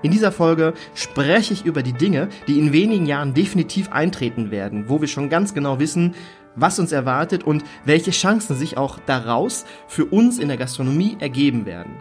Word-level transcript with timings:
In 0.00 0.10
dieser 0.10 0.32
Folge 0.32 0.72
spreche 0.94 1.52
ich 1.52 1.64
über 1.64 1.82
die 1.82 1.92
Dinge, 1.92 2.28
die 2.48 2.58
in 2.58 2.72
wenigen 2.72 3.06
Jahren 3.06 3.34
definitiv 3.34 3.92
eintreten 3.92 4.50
werden, 4.50 4.88
wo 4.88 5.00
wir 5.00 5.08
schon 5.08 5.28
ganz 5.28 5.54
genau 5.54 5.78
wissen, 5.78 6.14
was 6.56 6.78
uns 6.78 6.92
erwartet 6.92 7.44
und 7.44 7.64
welche 7.84 8.10
Chancen 8.10 8.56
sich 8.56 8.76
auch 8.76 8.98
daraus 9.06 9.64
für 9.86 10.06
uns 10.06 10.38
in 10.38 10.48
der 10.48 10.56
Gastronomie 10.56 11.16
ergeben 11.20 11.66
werden. 11.66 12.00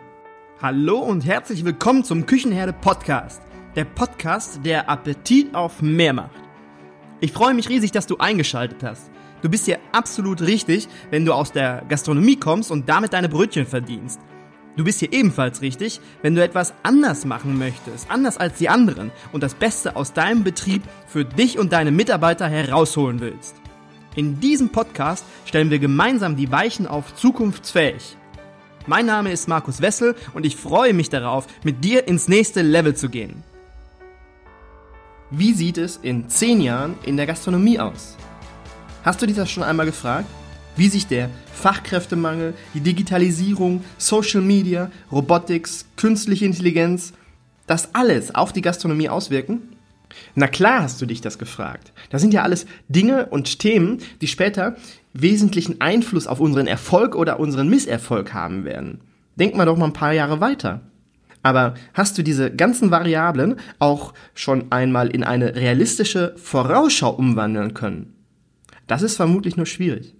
Hallo 0.61 0.99
und 0.99 1.25
herzlich 1.25 1.65
willkommen 1.65 2.03
zum 2.03 2.25
Küchenherde 2.25 2.73
Podcast. 2.73 3.41
Der 3.75 3.85
Podcast, 3.85 4.59
der 4.65 4.89
Appetit 4.89 5.55
auf 5.55 5.81
mehr 5.81 6.13
macht. 6.13 6.41
Ich 7.19 7.31
freue 7.31 7.53
mich 7.53 7.69
riesig, 7.69 7.91
dass 7.91 8.07
du 8.07 8.17
eingeschaltet 8.17 8.83
hast. 8.83 9.11
Du 9.41 9.49
bist 9.49 9.65
hier 9.65 9.79
absolut 9.91 10.41
richtig, 10.41 10.87
wenn 11.09 11.25
du 11.25 11.33
aus 11.33 11.51
der 11.51 11.83
Gastronomie 11.87 12.35
kommst 12.35 12.71
und 12.71 12.89
damit 12.89 13.13
deine 13.13 13.29
Brötchen 13.29 13.65
verdienst. 13.65 14.19
Du 14.77 14.85
bist 14.85 14.99
hier 14.99 15.11
ebenfalls 15.11 15.61
richtig, 15.61 15.99
wenn 16.21 16.33
du 16.33 16.41
etwas 16.41 16.73
anders 16.81 17.25
machen 17.25 17.57
möchtest, 17.57 18.09
anders 18.09 18.37
als 18.37 18.57
die 18.57 18.69
anderen 18.69 19.11
und 19.33 19.43
das 19.43 19.53
Beste 19.53 19.97
aus 19.97 20.13
deinem 20.13 20.43
Betrieb 20.43 20.83
für 21.07 21.25
dich 21.25 21.59
und 21.59 21.73
deine 21.73 21.91
Mitarbeiter 21.91 22.47
herausholen 22.47 23.19
willst. 23.19 23.55
In 24.15 24.39
diesem 24.39 24.69
Podcast 24.69 25.25
stellen 25.45 25.69
wir 25.71 25.79
gemeinsam 25.79 26.37
die 26.37 26.51
Weichen 26.51 26.87
auf 26.87 27.15
zukunftsfähig. 27.15 28.15
Mein 28.87 29.05
Name 29.05 29.31
ist 29.31 29.47
Markus 29.47 29.81
Wessel 29.81 30.15
und 30.33 30.45
ich 30.45 30.55
freue 30.55 30.93
mich 30.93 31.09
darauf, 31.09 31.47
mit 31.63 31.83
dir 31.83 32.07
ins 32.07 32.27
nächste 32.27 32.61
Level 32.61 32.95
zu 32.95 33.09
gehen. 33.09 33.43
Wie 35.29 35.53
sieht 35.53 35.77
es 35.77 35.97
in 35.97 36.29
zehn 36.29 36.61
Jahren 36.61 36.95
in 37.03 37.17
der 37.17 37.25
Gastronomie 37.25 37.79
aus? 37.79 38.17
Hast 39.03 39.21
du 39.21 39.25
dich 39.25 39.35
das 39.35 39.51
schon 39.51 39.63
einmal 39.63 39.85
gefragt? 39.85 40.27
Wie 40.75 40.87
sich 40.87 41.07
der 41.07 41.29
Fachkräftemangel, 41.53 42.53
die 42.73 42.81
Digitalisierung, 42.81 43.83
Social 43.97 44.41
Media, 44.41 44.91
Robotics, 45.11 45.85
künstliche 45.95 46.45
Intelligenz, 46.45 47.13
das 47.67 47.93
alles 47.93 48.33
auf 48.33 48.53
die 48.53 48.61
Gastronomie 48.61 49.09
auswirken? 49.09 49.61
Na 50.35 50.47
klar 50.47 50.83
hast 50.83 51.01
du 51.01 51.05
dich 51.05 51.21
das 51.21 51.37
gefragt. 51.37 51.93
Das 52.09 52.21
sind 52.21 52.33
ja 52.33 52.43
alles 52.43 52.65
Dinge 52.89 53.27
und 53.27 53.59
Themen, 53.59 53.99
die 54.21 54.27
später 54.27 54.75
wesentlichen 55.13 55.81
Einfluss 55.81 56.27
auf 56.27 56.39
unseren 56.39 56.67
Erfolg 56.67 57.15
oder 57.15 57.39
unseren 57.39 57.69
Misserfolg 57.69 58.33
haben 58.33 58.65
werden. 58.65 59.01
Denk 59.37 59.55
mal 59.55 59.65
doch 59.65 59.77
mal 59.77 59.85
ein 59.85 59.93
paar 59.93 60.13
Jahre 60.13 60.41
weiter. 60.41 60.81
Aber 61.43 61.73
hast 61.93 62.17
du 62.17 62.23
diese 62.23 62.51
ganzen 62.51 62.91
Variablen 62.91 63.55
auch 63.79 64.13
schon 64.35 64.71
einmal 64.71 65.09
in 65.09 65.23
eine 65.23 65.55
realistische 65.55 66.35
Vorausschau 66.37 67.09
umwandeln 67.11 67.73
können? 67.73 68.13
Das 68.87 69.01
ist 69.01 69.15
vermutlich 69.15 69.57
nur 69.57 69.65
schwierig. 69.65 70.13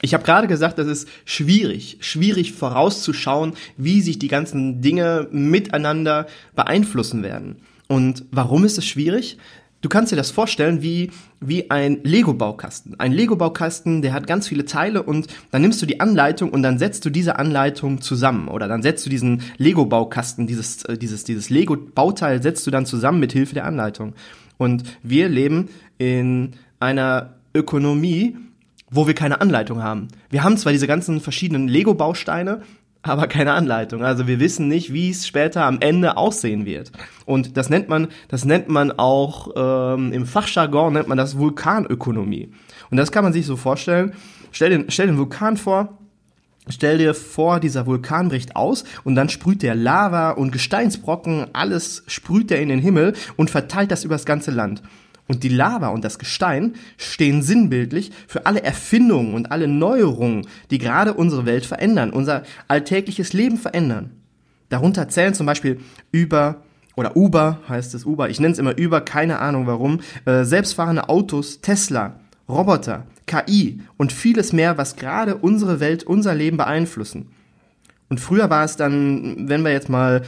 Ich 0.00 0.14
habe 0.14 0.24
gerade 0.24 0.46
gesagt, 0.46 0.78
das 0.78 0.86
ist 0.86 1.08
schwierig, 1.24 1.98
schwierig 2.00 2.52
vorauszuschauen, 2.52 3.54
wie 3.76 4.00
sich 4.00 4.18
die 4.18 4.28
ganzen 4.28 4.80
Dinge 4.80 5.28
miteinander 5.30 6.26
beeinflussen 6.54 7.22
werden. 7.22 7.56
Und 7.88 8.24
warum 8.30 8.64
ist 8.64 8.78
es 8.78 8.86
schwierig? 8.86 9.38
Du 9.80 9.88
kannst 9.88 10.10
dir 10.10 10.16
das 10.16 10.32
vorstellen 10.32 10.82
wie, 10.82 11.12
wie 11.40 11.70
ein 11.70 12.00
Lego-Baukasten. 12.02 12.98
Ein 12.98 13.12
Lego-Baukasten, 13.12 14.02
der 14.02 14.12
hat 14.12 14.26
ganz 14.26 14.48
viele 14.48 14.64
Teile 14.64 15.04
und 15.04 15.28
dann 15.52 15.62
nimmst 15.62 15.80
du 15.80 15.86
die 15.86 16.00
Anleitung 16.00 16.50
und 16.50 16.64
dann 16.64 16.80
setzt 16.80 17.04
du 17.04 17.10
diese 17.10 17.38
Anleitung 17.38 18.00
zusammen. 18.00 18.48
Oder 18.48 18.66
dann 18.66 18.82
setzt 18.82 19.06
du 19.06 19.10
diesen 19.10 19.42
Lego-Baukasten, 19.56 20.48
dieses, 20.48 20.82
äh, 20.84 20.98
dieses, 20.98 21.22
dieses 21.22 21.48
Lego-Bauteil 21.48 22.42
setzt 22.42 22.66
du 22.66 22.72
dann 22.72 22.86
zusammen 22.86 23.20
mit 23.20 23.32
Hilfe 23.32 23.54
der 23.54 23.66
Anleitung. 23.66 24.14
Und 24.56 24.82
wir 25.04 25.28
leben 25.28 25.68
in 25.98 26.54
einer 26.80 27.34
Ökonomie, 27.54 28.36
wo 28.90 29.06
wir 29.06 29.14
keine 29.14 29.40
Anleitung 29.40 29.82
haben. 29.82 30.08
Wir 30.30 30.44
haben 30.44 30.56
zwar 30.56 30.72
diese 30.72 30.86
ganzen 30.86 31.20
verschiedenen 31.20 31.68
Lego-Bausteine, 31.68 32.62
aber 33.02 33.26
keine 33.26 33.52
Anleitung. 33.52 34.02
Also 34.02 34.26
wir 34.26 34.40
wissen 34.40 34.68
nicht, 34.68 34.92
wie 34.92 35.10
es 35.10 35.26
später 35.26 35.64
am 35.64 35.80
Ende 35.80 36.16
aussehen 36.16 36.66
wird. 36.66 36.92
Und 37.26 37.56
das 37.56 37.70
nennt 37.70 37.88
man, 37.88 38.08
das 38.28 38.44
nennt 38.44 38.68
man 38.68 38.92
auch 38.92 39.50
ähm, 39.56 40.12
im 40.12 40.26
Fachjargon 40.26 40.92
nennt 40.92 41.08
man 41.08 41.18
das 41.18 41.38
Vulkanökonomie. 41.38 42.50
Und 42.90 42.96
das 42.96 43.12
kann 43.12 43.24
man 43.24 43.32
sich 43.32 43.46
so 43.46 43.56
vorstellen. 43.56 44.14
Stell 44.50 44.70
den, 44.70 44.90
stell 44.90 45.06
den 45.06 45.18
Vulkan 45.18 45.56
vor. 45.56 45.98
Stell 46.70 46.98
dir 46.98 47.14
vor, 47.14 47.60
dieser 47.60 47.86
Vulkan 47.86 48.28
bricht 48.28 48.54
aus 48.54 48.84
und 49.02 49.14
dann 49.14 49.30
sprüht 49.30 49.62
der 49.62 49.74
Lava 49.74 50.32
und 50.32 50.50
Gesteinsbrocken, 50.50 51.46
alles 51.54 52.04
sprüht 52.08 52.50
er 52.50 52.60
in 52.60 52.68
den 52.68 52.78
Himmel 52.78 53.14
und 53.36 53.48
verteilt 53.48 53.90
das 53.90 54.04
übers 54.04 54.26
ganze 54.26 54.50
Land. 54.50 54.82
Und 55.28 55.44
die 55.44 55.50
Lava 55.50 55.88
und 55.88 56.04
das 56.04 56.18
Gestein 56.18 56.74
stehen 56.96 57.42
sinnbildlich 57.42 58.10
für 58.26 58.46
alle 58.46 58.62
Erfindungen 58.62 59.34
und 59.34 59.52
alle 59.52 59.68
Neuerungen, 59.68 60.48
die 60.70 60.78
gerade 60.78 61.14
unsere 61.14 61.44
Welt 61.46 61.66
verändern, 61.66 62.10
unser 62.10 62.42
alltägliches 62.66 63.34
Leben 63.34 63.58
verändern. 63.58 64.10
Darunter 64.70 65.08
zählen 65.08 65.34
zum 65.34 65.46
Beispiel 65.46 65.80
über 66.10 66.62
oder 66.96 67.16
Uber 67.16 67.60
heißt 67.68 67.94
es 67.94 68.04
Uber, 68.04 68.28
ich 68.28 68.40
nenne 68.40 68.52
es 68.52 68.58
immer 68.58 68.74
Uber, 68.76 69.02
keine 69.02 69.38
Ahnung 69.38 69.68
warum, 69.68 70.00
äh, 70.24 70.42
selbstfahrende 70.42 71.08
Autos, 71.08 71.60
Tesla, 71.60 72.18
Roboter, 72.48 73.06
KI 73.26 73.82
und 73.98 74.12
vieles 74.12 74.52
mehr, 74.52 74.78
was 74.78 74.96
gerade 74.96 75.36
unsere 75.36 75.78
Welt, 75.78 76.02
unser 76.02 76.34
Leben 76.34 76.56
beeinflussen. 76.56 77.28
Und 78.08 78.18
früher 78.20 78.50
war 78.50 78.64
es 78.64 78.76
dann, 78.76 79.48
wenn 79.48 79.62
wir 79.62 79.70
jetzt 79.70 79.88
mal 79.90 80.22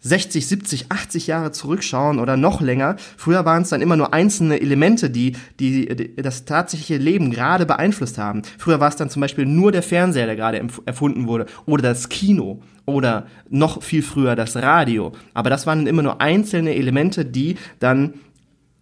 60, 0.00 0.46
70, 0.46 0.86
80 0.90 1.26
Jahre 1.26 1.52
zurückschauen 1.52 2.18
oder 2.18 2.36
noch 2.36 2.60
länger, 2.60 2.96
früher 3.16 3.44
waren 3.44 3.62
es 3.62 3.68
dann 3.68 3.82
immer 3.82 3.96
nur 3.96 4.14
einzelne 4.14 4.60
Elemente, 4.60 5.10
die, 5.10 5.32
die, 5.58 5.94
die 5.94 6.16
das 6.16 6.44
tatsächliche 6.44 6.96
Leben 6.96 7.30
gerade 7.30 7.66
beeinflusst 7.66 8.18
haben. 8.18 8.42
Früher 8.58 8.80
war 8.80 8.88
es 8.88 8.96
dann 8.96 9.10
zum 9.10 9.20
Beispiel 9.20 9.46
nur 9.46 9.72
der 9.72 9.82
Fernseher, 9.82 10.26
der 10.26 10.36
gerade 10.36 10.62
erfunden 10.86 11.26
wurde, 11.26 11.46
oder 11.66 11.82
das 11.82 12.08
Kino, 12.08 12.62
oder 12.86 13.26
noch 13.48 13.82
viel 13.82 14.02
früher 14.02 14.36
das 14.36 14.56
Radio. 14.56 15.12
Aber 15.34 15.50
das 15.50 15.66
waren 15.66 15.86
immer 15.86 16.02
nur 16.02 16.20
einzelne 16.20 16.74
Elemente, 16.74 17.24
die 17.24 17.56
dann 17.78 18.14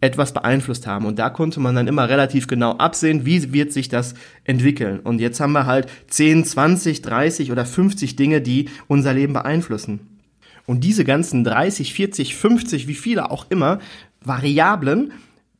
etwas 0.00 0.32
beeinflusst 0.32 0.86
haben. 0.86 1.06
Und 1.06 1.18
da 1.18 1.28
konnte 1.28 1.60
man 1.60 1.74
dann 1.74 1.88
immer 1.88 2.08
relativ 2.08 2.46
genau 2.46 2.72
absehen, 2.76 3.26
wie 3.26 3.52
wird 3.52 3.72
sich 3.72 3.88
das 3.88 4.14
entwickeln. 4.44 5.00
Und 5.00 5.20
jetzt 5.20 5.40
haben 5.40 5.52
wir 5.52 5.66
halt 5.66 5.88
10, 6.08 6.44
20, 6.44 7.02
30 7.02 7.50
oder 7.50 7.66
50 7.66 8.14
Dinge, 8.14 8.40
die 8.40 8.68
unser 8.86 9.12
Leben 9.12 9.32
beeinflussen. 9.32 10.17
Und 10.68 10.84
diese 10.84 11.06
ganzen 11.06 11.44
30, 11.44 11.94
40, 11.94 12.36
50, 12.36 12.88
wie 12.88 12.94
viele 12.94 13.30
auch 13.30 13.46
immer, 13.48 13.78
Variablen, 14.20 15.12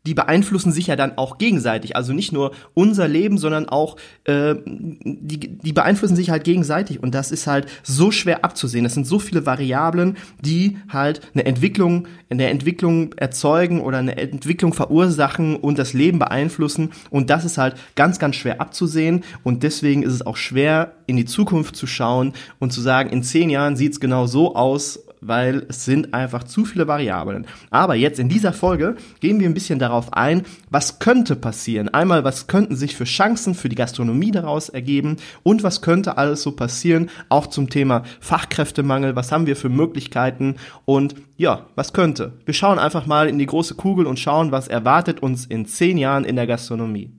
die 0.09 0.15
beeinflussen 0.15 0.73
sich 0.73 0.87
ja 0.87 0.97
dann 0.97 1.19
auch 1.19 1.37
gegenseitig. 1.37 1.95
Also 1.95 2.15
nicht 2.15 2.33
nur 2.33 2.53
unser 2.73 3.07
Leben, 3.09 3.37
sondern 3.37 3.69
auch 3.69 3.99
äh, 4.25 4.55
die, 4.65 5.59
die 5.59 5.73
beeinflussen 5.75 6.17
sich 6.17 6.31
halt 6.31 6.45
gegenseitig. 6.45 7.03
Und 7.03 7.15
das 7.15 7.31
ist 7.31 7.47
halt 7.47 7.67
so 7.83 8.11
schwer 8.11 8.43
abzusehen. 8.43 8.85
Das 8.85 8.95
sind 8.95 9.07
so 9.07 9.19
viele 9.19 9.45
Variablen, 9.45 10.17
die 10.41 10.79
halt 10.89 11.21
eine 11.35 11.45
Entwicklung, 11.45 12.09
eine 12.31 12.49
Entwicklung 12.49 13.13
erzeugen 13.19 13.83
oder 13.83 13.99
eine 13.99 14.17
Entwicklung 14.17 14.73
verursachen 14.73 15.57
und 15.57 15.79
das 15.79 15.93
Leben 15.93 16.19
beeinflussen. 16.19 16.89
Und 17.11 17.29
das 17.29 17.45
ist 17.45 17.59
halt 17.59 17.75
ganz, 17.95 18.19
ganz 18.19 18.37
schwer 18.37 18.63
abzusehen. 18.63 19.25
Und 19.43 19.63
deswegen 19.63 20.03
ist 20.03 20.15
es 20.15 20.25
auch 20.25 20.39
schwer, 20.39 20.95
in 21.07 21.19
die 21.19 21.27
Zukunft 21.27 21.77
zu 21.77 21.87
schauen 21.87 22.33
und 22.59 22.73
zu 22.73 22.81
sagen, 22.81 23.11
in 23.11 23.23
zehn 23.23 23.51
Jahren 23.51 23.77
sieht 23.77 23.93
es 23.93 24.01
genau 24.01 24.27
so 24.27 24.57
aus, 24.57 25.01
weil 25.21 25.67
es 25.69 25.85
sind 25.85 26.15
einfach 26.15 26.45
zu 26.45 26.65
viele 26.65 26.89
Variablen. 26.89 27.47
Aber 27.71 27.95
jetzt 27.95 28.19
in 28.19 28.29
dieser 28.29 28.53
Folge 28.53 28.97
gehen 29.21 29.41
wir 29.41 29.49
ein 29.49 29.55
bisschen 29.55 29.79
darauf 29.79 30.13
ein, 30.13 30.43
was 30.71 30.99
könnte 30.99 31.37
passieren. 31.37 31.89
Einmal, 31.89 32.25
was 32.25 32.47
könnten 32.47 32.77
sich 32.77 32.97
für 32.97 33.05
Chancen 33.05 33.55
für 33.55 33.69
die 33.69 33.77
Gastronomie 33.77 34.31
daraus 34.31 34.69
ergeben 34.69 35.17
und 35.43 35.63
was 35.63 35.83
könnte 35.83 36.19
alles 36.19 36.43
so 36.43 36.53
passieren, 36.53 37.11
auch 37.29 37.47
zum 37.47 37.71
Thema 37.71 38.03
Fachkräftemangel, 38.21 39.17
was 39.17 39.33
haben 39.33 39.47
wir 39.47 39.57
für 39.57 39.69
Möglichkeiten 39.69 40.57
und 40.85 41.15
ja, 41.37 41.67
was 41.75 41.93
könnte. 41.93 42.33
Wir 42.45 42.55
schauen 42.55 42.79
einfach 42.79 43.07
mal 43.07 43.29
in 43.29 43.39
die 43.39 43.47
große 43.47 43.75
Kugel 43.75 44.07
und 44.07 44.19
schauen, 44.19 44.53
was 44.53 44.69
erwartet 44.69 45.21
uns 45.21 45.47
in 45.47 45.67
zehn 45.67 45.99
Jahren 45.99 46.25
in 46.25 46.37
der 46.37 46.47
Gastronomie. 46.47 47.13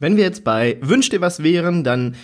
Wenn 0.00 0.16
wir 0.16 0.24
jetzt 0.24 0.44
bei 0.44 0.78
Wünsch 0.80 1.10
dir 1.10 1.20
was 1.20 1.42
wären, 1.42 1.84
dann 1.84 2.16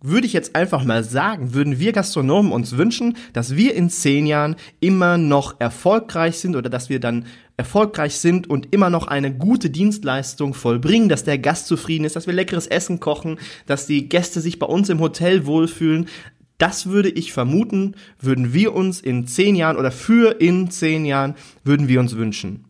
würde 0.00 0.26
ich 0.26 0.32
jetzt 0.32 0.54
einfach 0.54 0.84
mal 0.84 1.02
sagen, 1.02 1.54
würden 1.54 1.80
wir 1.80 1.92
Gastronomen 1.92 2.52
uns 2.52 2.76
wünschen, 2.76 3.16
dass 3.32 3.56
wir 3.56 3.74
in 3.74 3.90
zehn 3.90 4.26
Jahren 4.26 4.56
immer 4.80 5.18
noch 5.18 5.60
erfolgreich 5.60 6.38
sind 6.38 6.54
oder 6.54 6.70
dass 6.70 6.88
wir 6.88 7.00
dann 7.00 7.26
erfolgreich 7.56 8.16
sind 8.16 8.48
und 8.48 8.72
immer 8.72 8.90
noch 8.90 9.08
eine 9.08 9.34
gute 9.34 9.70
Dienstleistung 9.70 10.54
vollbringen, 10.54 11.08
dass 11.08 11.24
der 11.24 11.38
Gast 11.38 11.66
zufrieden 11.66 12.04
ist, 12.04 12.14
dass 12.14 12.28
wir 12.28 12.34
leckeres 12.34 12.68
Essen 12.68 13.00
kochen, 13.00 13.38
dass 13.66 13.86
die 13.86 14.08
Gäste 14.08 14.40
sich 14.40 14.60
bei 14.60 14.66
uns 14.66 14.88
im 14.88 15.00
Hotel 15.00 15.46
wohlfühlen. 15.46 16.06
Das 16.58 16.86
würde 16.86 17.08
ich 17.08 17.32
vermuten, 17.32 17.94
würden 18.20 18.52
wir 18.52 18.74
uns 18.74 19.00
in 19.00 19.26
zehn 19.26 19.56
Jahren 19.56 19.76
oder 19.76 19.90
für 19.90 20.40
in 20.40 20.70
zehn 20.70 21.04
Jahren 21.04 21.34
würden 21.64 21.88
wir 21.88 21.98
uns 21.98 22.16
wünschen. 22.16 22.64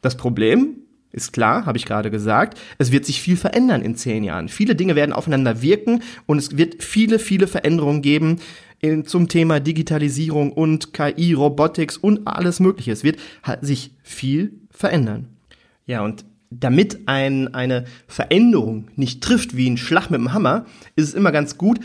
Das 0.00 0.16
Problem 0.16 0.76
ist 1.12 1.32
klar, 1.32 1.66
habe 1.66 1.78
ich 1.78 1.86
gerade 1.86 2.10
gesagt. 2.10 2.58
Es 2.78 2.92
wird 2.92 3.06
sich 3.06 3.20
viel 3.20 3.36
verändern 3.36 3.82
in 3.82 3.96
zehn 3.96 4.24
Jahren. 4.24 4.48
Viele 4.48 4.74
Dinge 4.74 4.94
werden 4.94 5.12
aufeinander 5.12 5.62
wirken 5.62 6.02
und 6.26 6.38
es 6.38 6.56
wird 6.56 6.82
viele, 6.82 7.18
viele 7.18 7.46
Veränderungen 7.46 8.02
geben 8.02 8.40
in, 8.80 9.06
zum 9.06 9.28
Thema 9.28 9.60
Digitalisierung 9.60 10.52
und 10.52 10.92
KI, 10.92 11.32
Robotics 11.32 11.96
und 11.96 12.26
alles 12.26 12.60
Mögliche. 12.60 12.92
Es 12.92 13.04
wird 13.04 13.18
sich 13.60 13.92
viel 14.02 14.52
verändern. 14.70 15.28
Ja, 15.86 16.02
und 16.02 16.24
damit 16.50 17.00
ein, 17.06 17.54
eine 17.54 17.84
Veränderung 18.06 18.88
nicht 18.96 19.22
trifft 19.22 19.56
wie 19.56 19.68
ein 19.68 19.76
Schlag 19.76 20.10
mit 20.10 20.20
dem 20.20 20.32
Hammer, 20.32 20.66
ist 20.96 21.08
es 21.08 21.14
immer 21.14 21.32
ganz 21.32 21.58
gut, 21.58 21.80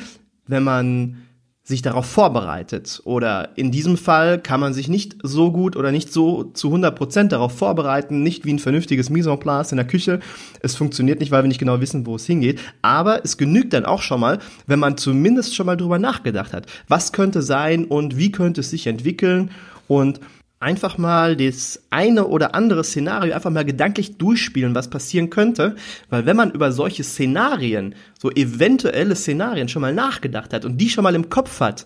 wenn 0.48 0.64
man 0.64 1.23
sich 1.66 1.82
darauf 1.82 2.06
vorbereitet. 2.06 3.02
Oder 3.06 3.50
in 3.56 3.72
diesem 3.72 3.96
Fall 3.96 4.38
kann 4.38 4.60
man 4.60 4.74
sich 4.74 4.90
nicht 4.90 5.16
so 5.24 5.52
gut 5.52 5.78
oder 5.78 5.94
nicht 5.94 6.12
so 6.12 6.44
zu 6.44 6.68
100 6.68 6.94
Prozent 6.94 7.32
darauf 7.32 7.58
vorbereiten, 7.58 8.22
nicht 8.22 8.44
wie 8.44 8.54
ein 8.54 8.60
vernünftiges 8.60 9.10
Mise 9.10 9.32
en 9.32 9.40
place 9.40 9.72
in 9.72 9.78
der 9.78 9.88
Küche. 9.88 10.20
Es 10.60 10.76
funktioniert 10.76 11.22
nicht, 11.22 11.32
weil 11.32 11.44
wir 11.44 11.48
nicht 11.48 11.60
genau 11.60 11.80
wissen, 11.80 12.06
wo 12.06 12.16
es 12.16 12.26
hingeht. 12.26 12.60
Aber 12.82 13.24
es 13.24 13.38
genügt 13.38 13.72
dann 13.72 13.86
auch 13.86 14.02
schon 14.02 14.20
mal, 14.20 14.40
wenn 14.68 14.80
man 14.80 14.98
zumindest 14.98 15.56
schon 15.56 15.66
mal 15.66 15.78
drüber 15.78 16.00
nachgedacht 16.00 16.52
hat. 16.52 16.68
Was 16.90 17.14
könnte 17.14 17.42
sein 17.42 17.86
und 17.86 18.18
wie 18.18 18.32
könnte 18.32 18.60
es 18.60 18.70
sich 18.70 18.86
entwickeln? 18.86 19.52
Und 19.88 20.20
einfach 20.64 20.98
mal 20.98 21.36
das 21.36 21.84
eine 21.90 22.26
oder 22.26 22.56
andere 22.56 22.84
Szenario 22.84 23.34
einfach 23.36 23.52
mal 23.52 23.66
gedanklich 23.66 24.18
durchspielen, 24.18 24.74
was 24.74 24.90
passieren 24.90 25.30
könnte, 25.30 25.76
weil 26.10 26.26
wenn 26.26 26.38
man 26.38 26.52
über 26.52 26.72
solche 26.72 27.04
Szenarien, 27.04 27.96
so 28.20 28.32
eventuelle 28.32 29.16
Szenarien 29.16 29.68
schon 29.68 29.82
mal 29.82 29.94
nachgedacht 29.94 30.54
hat 30.54 30.66
und 30.66 30.78
die 30.78 30.90
schon 30.90 31.04
mal 31.04 31.16
im 31.16 31.30
Kopf 31.30 31.60
hat, 31.60 31.86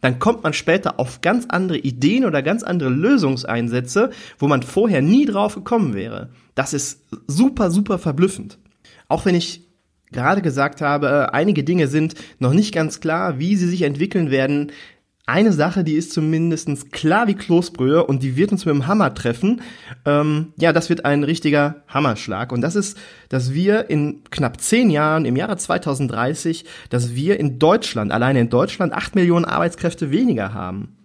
dann 0.00 0.18
kommt 0.18 0.42
man 0.42 0.52
später 0.52 0.98
auf 0.98 1.20
ganz 1.20 1.46
andere 1.48 1.78
Ideen 1.78 2.24
oder 2.24 2.42
ganz 2.42 2.62
andere 2.62 2.90
Lösungseinsätze, 2.90 4.10
wo 4.38 4.48
man 4.48 4.62
vorher 4.62 5.02
nie 5.02 5.26
drauf 5.26 5.54
gekommen 5.54 5.94
wäre. 5.94 6.30
Das 6.54 6.74
ist 6.74 7.04
super, 7.26 7.70
super 7.70 7.98
verblüffend. 7.98 8.58
Auch 9.08 9.24
wenn 9.24 9.34
ich 9.34 9.62
gerade 10.12 10.42
gesagt 10.42 10.80
habe, 10.80 11.32
einige 11.34 11.64
Dinge 11.64 11.86
sind 11.86 12.14
noch 12.38 12.52
nicht 12.52 12.74
ganz 12.74 13.00
klar, 13.00 13.38
wie 13.38 13.56
sie 13.56 13.68
sich 13.68 13.82
entwickeln 13.82 14.30
werden, 14.30 14.72
eine 15.30 15.52
Sache, 15.52 15.84
die 15.84 15.94
ist 15.94 16.12
zumindest 16.12 16.92
klar 16.92 17.28
wie 17.28 17.34
Kloßbrühe 17.34 18.04
und 18.04 18.22
die 18.22 18.36
wird 18.36 18.50
uns 18.50 18.66
mit 18.66 18.74
dem 18.74 18.86
Hammer 18.86 19.14
treffen. 19.14 19.62
Ähm, 20.04 20.52
ja, 20.56 20.72
das 20.72 20.88
wird 20.88 21.04
ein 21.04 21.22
richtiger 21.22 21.82
Hammerschlag. 21.86 22.50
Und 22.52 22.60
das 22.60 22.74
ist, 22.74 22.98
dass 23.28 23.54
wir 23.54 23.88
in 23.88 24.24
knapp 24.30 24.60
zehn 24.60 24.90
Jahren, 24.90 25.24
im 25.24 25.36
Jahre 25.36 25.56
2030, 25.56 26.64
dass 26.90 27.14
wir 27.14 27.38
in 27.38 27.58
Deutschland, 27.58 28.10
alleine 28.10 28.40
in 28.40 28.50
Deutschland, 28.50 28.92
acht 28.92 29.14
Millionen 29.14 29.44
Arbeitskräfte 29.44 30.10
weniger 30.10 30.52
haben. 30.52 30.96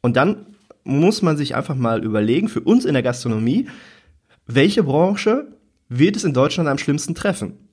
Und 0.00 0.16
dann 0.16 0.46
muss 0.84 1.22
man 1.22 1.36
sich 1.36 1.54
einfach 1.54 1.76
mal 1.76 2.02
überlegen, 2.02 2.48
für 2.48 2.60
uns 2.60 2.84
in 2.84 2.94
der 2.94 3.02
Gastronomie, 3.02 3.68
welche 4.46 4.82
Branche 4.82 5.46
wird 5.88 6.16
es 6.16 6.24
in 6.24 6.32
Deutschland 6.32 6.68
am 6.68 6.78
schlimmsten 6.78 7.14
treffen? 7.14 7.68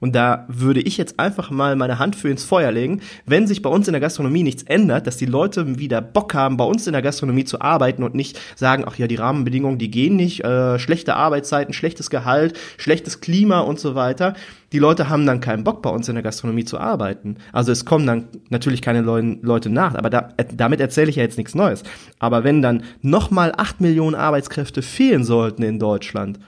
Und 0.00 0.14
da 0.14 0.46
würde 0.48 0.80
ich 0.80 0.96
jetzt 0.96 1.18
einfach 1.18 1.50
mal 1.50 1.76
meine 1.76 1.98
Hand 1.98 2.16
für 2.16 2.28
ins 2.28 2.44
Feuer 2.44 2.72
legen, 2.72 3.00
wenn 3.24 3.46
sich 3.46 3.62
bei 3.62 3.70
uns 3.70 3.88
in 3.88 3.92
der 3.92 4.00
Gastronomie 4.00 4.42
nichts 4.42 4.62
ändert, 4.62 5.06
dass 5.06 5.16
die 5.16 5.26
Leute 5.26 5.78
wieder 5.78 6.00
Bock 6.00 6.34
haben, 6.34 6.56
bei 6.56 6.64
uns 6.64 6.86
in 6.86 6.92
der 6.92 7.02
Gastronomie 7.02 7.44
zu 7.44 7.60
arbeiten 7.60 8.02
und 8.02 8.14
nicht 8.14 8.38
sagen, 8.56 8.84
ach 8.86 8.96
ja, 8.96 9.06
die 9.06 9.16
Rahmenbedingungen, 9.16 9.78
die 9.78 9.90
gehen 9.90 10.16
nicht, 10.16 10.44
äh, 10.44 10.78
schlechte 10.78 11.16
Arbeitszeiten, 11.16 11.74
schlechtes 11.74 12.10
Gehalt, 12.10 12.58
schlechtes 12.78 13.20
Klima 13.20 13.60
und 13.60 13.80
so 13.80 13.94
weiter. 13.94 14.34
Die 14.72 14.78
Leute 14.78 15.08
haben 15.08 15.26
dann 15.26 15.40
keinen 15.40 15.64
Bock, 15.64 15.82
bei 15.82 15.90
uns 15.90 16.08
in 16.08 16.16
der 16.16 16.24
Gastronomie 16.24 16.64
zu 16.64 16.78
arbeiten. 16.78 17.36
Also 17.52 17.72
es 17.72 17.84
kommen 17.84 18.06
dann 18.06 18.28
natürlich 18.50 18.82
keine 18.82 19.00
Leute 19.00 19.70
nach, 19.70 19.94
aber 19.94 20.10
da, 20.10 20.30
äh, 20.36 20.44
damit 20.52 20.80
erzähle 20.80 21.10
ich 21.10 21.16
ja 21.16 21.22
jetzt 21.22 21.38
nichts 21.38 21.54
Neues. 21.54 21.82
Aber 22.18 22.44
wenn 22.44 22.62
dann 22.62 22.82
nochmal 23.02 23.52
acht 23.56 23.80
Millionen 23.80 24.16
Arbeitskräfte 24.16 24.82
fehlen 24.82 25.24
sollten 25.24 25.62
in 25.62 25.78
Deutschland, 25.78 26.38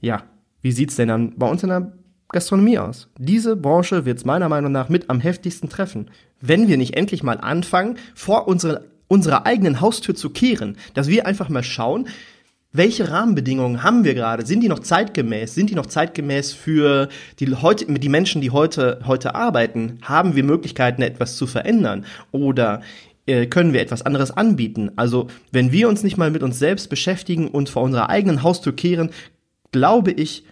ja, 0.00 0.22
wie 0.62 0.72
sieht's 0.72 0.96
denn 0.96 1.08
dann 1.08 1.36
bei 1.36 1.48
uns 1.48 1.62
in 1.62 1.68
der 1.68 1.92
Gastronomie 2.32 2.78
aus. 2.78 3.08
Diese 3.18 3.56
Branche 3.56 4.04
wird 4.04 4.18
es 4.18 4.24
meiner 4.24 4.48
Meinung 4.48 4.72
nach 4.72 4.88
mit 4.88 5.10
am 5.10 5.20
heftigsten 5.20 5.68
treffen. 5.68 6.10
Wenn 6.40 6.66
wir 6.66 6.76
nicht 6.76 6.96
endlich 6.96 7.22
mal 7.22 7.38
anfangen, 7.38 7.98
vor 8.14 8.48
unsere, 8.48 8.86
unserer 9.06 9.46
eigenen 9.46 9.80
Haustür 9.80 10.14
zu 10.14 10.30
kehren, 10.30 10.76
dass 10.94 11.08
wir 11.08 11.26
einfach 11.26 11.48
mal 11.48 11.62
schauen, 11.62 12.08
welche 12.74 13.10
Rahmenbedingungen 13.10 13.82
haben 13.82 14.04
wir 14.04 14.14
gerade? 14.14 14.46
Sind 14.46 14.62
die 14.62 14.68
noch 14.68 14.78
zeitgemäß? 14.78 15.54
Sind 15.54 15.68
die 15.68 15.74
noch 15.74 15.84
zeitgemäß 15.84 16.54
für 16.54 17.10
die, 17.38 17.54
heute, 17.54 17.84
die 17.84 18.08
Menschen, 18.08 18.40
die 18.40 18.50
heute, 18.50 19.00
heute 19.06 19.34
arbeiten? 19.34 19.98
Haben 20.00 20.34
wir 20.34 20.42
Möglichkeiten, 20.42 21.02
etwas 21.02 21.36
zu 21.36 21.46
verändern? 21.46 22.06
Oder 22.30 22.80
äh, 23.26 23.44
können 23.44 23.74
wir 23.74 23.82
etwas 23.82 24.00
anderes 24.00 24.30
anbieten? 24.30 24.90
Also, 24.96 25.26
wenn 25.50 25.70
wir 25.70 25.86
uns 25.86 26.02
nicht 26.02 26.16
mal 26.16 26.30
mit 26.30 26.42
uns 26.42 26.58
selbst 26.58 26.88
beschäftigen 26.88 27.48
und 27.48 27.68
vor 27.68 27.82
unserer 27.82 28.08
eigenen 28.08 28.42
Haustür 28.42 28.74
kehren, 28.74 29.10
glaube 29.70 30.12
ich, 30.12 30.44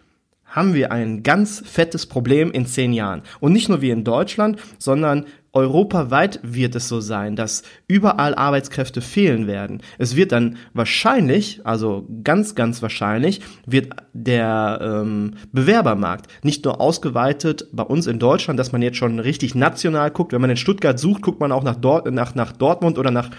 haben 0.50 0.74
wir 0.74 0.92
ein 0.92 1.22
ganz 1.22 1.62
fettes 1.64 2.06
Problem 2.06 2.50
in 2.50 2.66
zehn 2.66 2.92
Jahren. 2.92 3.22
Und 3.38 3.52
nicht 3.52 3.68
nur 3.68 3.80
wir 3.80 3.92
in 3.92 4.04
Deutschland, 4.04 4.58
sondern 4.78 5.24
europaweit 5.52 6.40
wird 6.42 6.76
es 6.76 6.88
so 6.88 7.00
sein, 7.00 7.34
dass 7.34 7.62
überall 7.88 8.34
Arbeitskräfte 8.34 9.00
fehlen 9.00 9.46
werden. 9.46 9.82
Es 9.98 10.14
wird 10.14 10.32
dann 10.32 10.56
wahrscheinlich, 10.74 11.60
also 11.64 12.06
ganz, 12.22 12.54
ganz 12.54 12.82
wahrscheinlich, 12.82 13.40
wird 13.66 13.88
der 14.12 14.78
ähm, 14.82 15.34
Bewerbermarkt 15.52 16.28
nicht 16.44 16.64
nur 16.64 16.80
ausgeweitet 16.80 17.66
bei 17.72 17.82
uns 17.82 18.06
in 18.06 18.18
Deutschland, 18.18 18.60
dass 18.60 18.72
man 18.72 18.82
jetzt 18.82 18.98
schon 18.98 19.18
richtig 19.18 19.54
national 19.54 20.10
guckt. 20.10 20.32
Wenn 20.32 20.40
man 20.40 20.50
in 20.50 20.56
Stuttgart 20.56 20.98
sucht, 20.98 21.22
guckt 21.22 21.40
man 21.40 21.52
auch 21.52 21.64
nach, 21.64 21.76
Dort 21.76 22.10
nach, 22.10 22.34
nach 22.34 22.52
Dortmund 22.52 22.98
oder 22.98 23.10
nach 23.10 23.30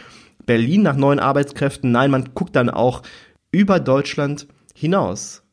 Berlin 0.45 0.81
nach 0.81 0.95
neuen 0.95 1.19
Arbeitskräften. 1.19 1.91
Nein, 1.91 2.11
man 2.11 2.29
guckt 2.33 2.55
dann 2.55 2.69
auch 2.69 3.03
über 3.51 3.79
Deutschland 3.79 4.47
hinaus. 4.73 5.43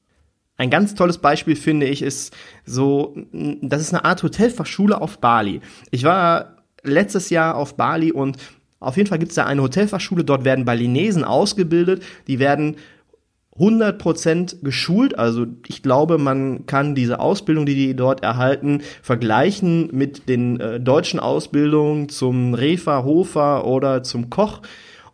Ein 0.58 0.70
ganz 0.70 0.96
tolles 0.96 1.18
Beispiel 1.18 1.54
finde 1.54 1.86
ich 1.86 2.02
ist 2.02 2.36
so, 2.66 3.14
das 3.32 3.80
ist 3.80 3.94
eine 3.94 4.04
Art 4.04 4.22
Hotelfachschule 4.24 5.00
auf 5.00 5.18
Bali. 5.18 5.60
Ich 5.92 6.02
war 6.02 6.56
letztes 6.82 7.30
Jahr 7.30 7.56
auf 7.56 7.76
Bali 7.76 8.10
und 8.10 8.36
auf 8.80 8.96
jeden 8.96 9.08
Fall 9.08 9.20
gibt 9.20 9.30
es 9.30 9.36
da 9.36 9.44
eine 9.44 9.62
Hotelfachschule, 9.62 10.24
dort 10.24 10.44
werden 10.44 10.64
Balinesen 10.64 11.22
ausgebildet, 11.22 12.02
die 12.26 12.40
werden 12.40 12.76
100% 13.56 14.62
geschult. 14.62 15.16
Also 15.16 15.46
ich 15.68 15.82
glaube, 15.82 16.18
man 16.18 16.66
kann 16.66 16.96
diese 16.96 17.20
Ausbildung, 17.20 17.64
die 17.64 17.74
die 17.76 17.94
dort 17.94 18.24
erhalten, 18.24 18.82
vergleichen 19.00 19.88
mit 19.92 20.28
den 20.28 20.58
äh, 20.58 20.80
deutschen 20.80 21.20
Ausbildungen 21.20 22.08
zum 22.08 22.54
Refer, 22.54 23.04
Hofer 23.04 23.64
oder 23.64 24.02
zum 24.02 24.28
Koch. 24.28 24.62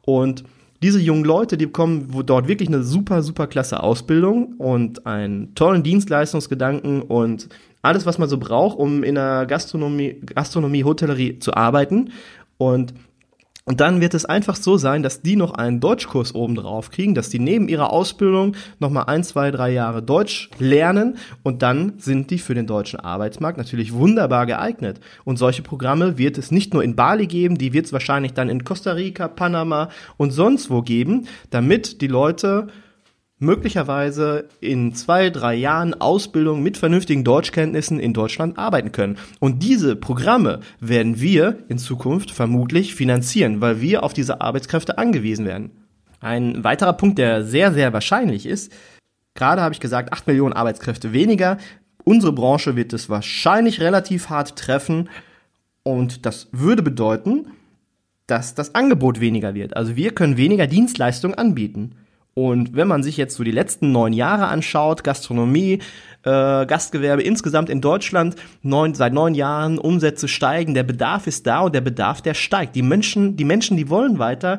Und 0.02 0.44
diese 0.84 1.00
jungen 1.00 1.24
Leute, 1.24 1.56
die 1.56 1.64
bekommen 1.64 2.12
dort 2.26 2.46
wirklich 2.46 2.68
eine 2.68 2.82
super, 2.82 3.22
super 3.22 3.46
klasse 3.46 3.82
Ausbildung 3.82 4.52
und 4.58 5.06
einen 5.06 5.54
tollen 5.54 5.82
Dienstleistungsgedanken 5.82 7.00
und 7.00 7.48
alles, 7.80 8.04
was 8.04 8.18
man 8.18 8.28
so 8.28 8.36
braucht, 8.36 8.78
um 8.78 9.02
in 9.02 9.14
der 9.14 9.46
Gastronomie, 9.46 10.20
Gastronomie, 10.26 10.84
Hotellerie 10.84 11.38
zu 11.38 11.54
arbeiten. 11.54 12.10
Und 12.58 12.92
und 13.66 13.80
dann 13.80 14.02
wird 14.02 14.12
es 14.12 14.26
einfach 14.26 14.56
so 14.56 14.76
sein, 14.76 15.02
dass 15.02 15.22
die 15.22 15.36
noch 15.36 15.52
einen 15.52 15.80
Deutschkurs 15.80 16.34
oben 16.34 16.54
drauf 16.54 16.90
kriegen, 16.90 17.14
dass 17.14 17.30
die 17.30 17.38
neben 17.38 17.68
ihrer 17.68 17.90
Ausbildung 17.90 18.56
nochmal 18.78 19.04
ein, 19.06 19.24
zwei, 19.24 19.50
drei 19.50 19.70
Jahre 19.70 20.02
Deutsch 20.02 20.50
lernen 20.58 21.16
und 21.42 21.62
dann 21.62 21.94
sind 21.96 22.30
die 22.30 22.38
für 22.38 22.54
den 22.54 22.66
deutschen 22.66 23.00
Arbeitsmarkt 23.00 23.56
natürlich 23.56 23.94
wunderbar 23.94 24.44
geeignet. 24.44 25.00
Und 25.24 25.38
solche 25.38 25.62
Programme 25.62 26.18
wird 26.18 26.36
es 26.36 26.50
nicht 26.50 26.74
nur 26.74 26.84
in 26.84 26.94
Bali 26.94 27.26
geben, 27.26 27.56
die 27.56 27.72
wird 27.72 27.86
es 27.86 27.94
wahrscheinlich 27.94 28.34
dann 28.34 28.50
in 28.50 28.64
Costa 28.64 28.92
Rica, 28.92 29.28
Panama 29.28 29.88
und 30.18 30.32
sonst 30.32 30.68
wo 30.68 30.82
geben, 30.82 31.26
damit 31.48 32.02
die 32.02 32.06
Leute 32.06 32.66
möglicherweise 33.44 34.48
in 34.60 34.94
zwei, 34.94 35.30
drei 35.30 35.54
Jahren 35.54 35.94
Ausbildung 36.00 36.62
mit 36.62 36.76
vernünftigen 36.76 37.24
Deutschkenntnissen 37.24 38.00
in 38.00 38.12
Deutschland 38.12 38.58
arbeiten 38.58 38.92
können. 38.92 39.18
Und 39.38 39.62
diese 39.62 39.96
Programme 39.96 40.60
werden 40.80 41.20
wir 41.20 41.58
in 41.68 41.78
Zukunft 41.78 42.30
vermutlich 42.30 42.94
finanzieren, 42.94 43.60
weil 43.60 43.80
wir 43.80 44.02
auf 44.02 44.12
diese 44.12 44.40
Arbeitskräfte 44.40 44.98
angewiesen 44.98 45.46
werden. 45.46 45.70
Ein 46.20 46.64
weiterer 46.64 46.94
Punkt, 46.94 47.18
der 47.18 47.44
sehr, 47.44 47.72
sehr 47.72 47.92
wahrscheinlich 47.92 48.46
ist, 48.46 48.72
gerade 49.34 49.62
habe 49.62 49.74
ich 49.74 49.80
gesagt, 49.80 50.12
acht 50.12 50.26
Millionen 50.26 50.54
Arbeitskräfte 50.54 51.12
weniger. 51.12 51.58
Unsere 52.04 52.32
Branche 52.32 52.76
wird 52.76 52.92
es 52.92 53.08
wahrscheinlich 53.10 53.80
relativ 53.80 54.30
hart 54.30 54.56
treffen 54.56 55.08
und 55.82 56.24
das 56.26 56.48
würde 56.52 56.82
bedeuten, 56.82 57.48
dass 58.26 58.54
das 58.54 58.74
Angebot 58.74 59.20
weniger 59.20 59.54
wird. 59.54 59.76
Also 59.76 59.96
wir 59.96 60.14
können 60.14 60.36
weniger 60.36 60.66
Dienstleistungen 60.66 61.36
anbieten. 61.36 61.96
Und 62.34 62.74
wenn 62.74 62.88
man 62.88 63.04
sich 63.04 63.16
jetzt 63.16 63.36
so 63.36 63.44
die 63.44 63.52
letzten 63.52 63.92
neun 63.92 64.12
Jahre 64.12 64.48
anschaut, 64.48 65.04
Gastronomie, 65.04 65.78
äh, 66.24 66.66
Gastgewerbe 66.66 67.22
insgesamt 67.22 67.70
in 67.70 67.80
Deutschland, 67.80 68.34
neun, 68.62 68.94
seit 68.94 69.12
neun 69.12 69.34
Jahren 69.34 69.78
Umsätze 69.78 70.26
steigen, 70.26 70.74
der 70.74 70.82
Bedarf 70.82 71.28
ist 71.28 71.46
da 71.46 71.60
und 71.60 71.74
der 71.74 71.80
Bedarf, 71.80 72.22
der 72.22 72.34
steigt. 72.34 72.74
Die 72.74 72.82
Menschen, 72.82 73.36
die 73.36 73.44
Menschen, 73.44 73.76
die 73.76 73.88
wollen 73.88 74.18
weiter 74.18 74.58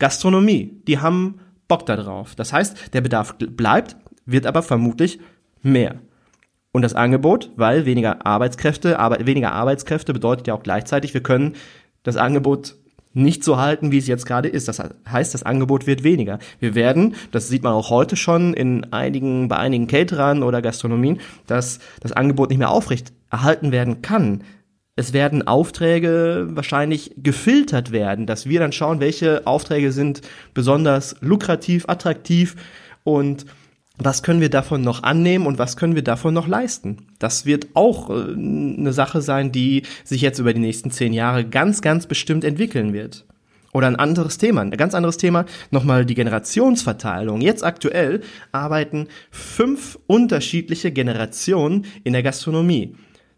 Gastronomie, 0.00 0.82
die 0.88 0.98
haben 0.98 1.38
Bock 1.68 1.86
darauf. 1.86 2.34
Das 2.34 2.52
heißt, 2.52 2.92
der 2.92 3.00
Bedarf 3.00 3.36
bleibt, 3.38 3.96
wird 4.26 4.46
aber 4.46 4.62
vermutlich 4.62 5.20
mehr. 5.62 6.00
Und 6.72 6.82
das 6.82 6.94
Angebot, 6.94 7.50
weil 7.54 7.86
weniger 7.86 8.26
Arbeitskräfte, 8.26 8.98
aber 8.98 9.24
weniger 9.24 9.52
Arbeitskräfte 9.52 10.12
bedeutet 10.12 10.48
ja 10.48 10.54
auch 10.54 10.62
gleichzeitig, 10.62 11.14
wir 11.14 11.22
können 11.22 11.54
das 12.02 12.16
Angebot 12.16 12.76
nicht 13.14 13.44
so 13.44 13.58
halten, 13.58 13.92
wie 13.92 13.98
es 13.98 14.06
jetzt 14.06 14.26
gerade 14.26 14.48
ist. 14.48 14.68
Das 14.68 14.82
heißt, 15.08 15.34
das 15.34 15.42
Angebot 15.42 15.86
wird 15.86 16.02
weniger. 16.02 16.38
Wir 16.60 16.74
werden, 16.74 17.14
das 17.30 17.48
sieht 17.48 17.62
man 17.62 17.72
auch 17.72 17.90
heute 17.90 18.16
schon 18.16 18.54
in 18.54 18.92
einigen, 18.92 19.48
bei 19.48 19.56
einigen 19.56 19.86
Caterern 19.86 20.42
oder 20.42 20.62
Gastronomien, 20.62 21.20
dass 21.46 21.78
das 22.00 22.12
Angebot 22.12 22.50
nicht 22.50 22.58
mehr 22.58 22.70
aufrecht 22.70 23.12
erhalten 23.30 23.72
werden 23.72 24.02
kann. 24.02 24.42
Es 24.94 25.12
werden 25.14 25.46
Aufträge 25.46 26.48
wahrscheinlich 26.50 27.12
gefiltert 27.16 27.92
werden, 27.92 28.26
dass 28.26 28.46
wir 28.46 28.60
dann 28.60 28.72
schauen, 28.72 29.00
welche 29.00 29.46
Aufträge 29.46 29.90
sind 29.90 30.20
besonders 30.52 31.16
lukrativ, 31.20 31.88
attraktiv 31.88 32.56
und 33.02 33.46
was 33.98 34.22
können 34.22 34.40
wir 34.40 34.50
davon 34.50 34.82
noch 34.82 35.02
annehmen 35.02 35.46
und 35.46 35.58
was 35.58 35.76
können 35.76 35.94
wir 35.94 36.02
davon 36.02 36.34
noch 36.34 36.48
leisten? 36.48 37.06
Das 37.18 37.46
wird 37.46 37.68
auch 37.74 38.10
äh, 38.10 38.32
eine 38.32 38.92
Sache 38.92 39.20
sein, 39.20 39.52
die 39.52 39.82
sich 40.04 40.22
jetzt 40.22 40.38
über 40.38 40.54
die 40.54 40.60
nächsten 40.60 40.90
zehn 40.90 41.12
Jahre 41.12 41.44
ganz, 41.44 41.82
ganz 41.82 42.06
bestimmt 42.06 42.44
entwickeln 42.44 42.92
wird. 42.92 43.26
Oder 43.72 43.86
ein 43.86 43.96
anderes 43.96 44.36
Thema, 44.36 44.60
ein 44.60 44.70
ganz 44.70 44.94
anderes 44.94 45.16
Thema, 45.16 45.46
nochmal 45.70 46.04
die 46.04 46.14
Generationsverteilung. 46.14 47.40
Jetzt 47.40 47.64
aktuell 47.64 48.22
arbeiten 48.50 49.08
fünf 49.30 49.98
unterschiedliche 50.06 50.92
Generationen 50.92 51.86
in 52.04 52.12
der 52.12 52.22
Gastronomie. 52.22 52.94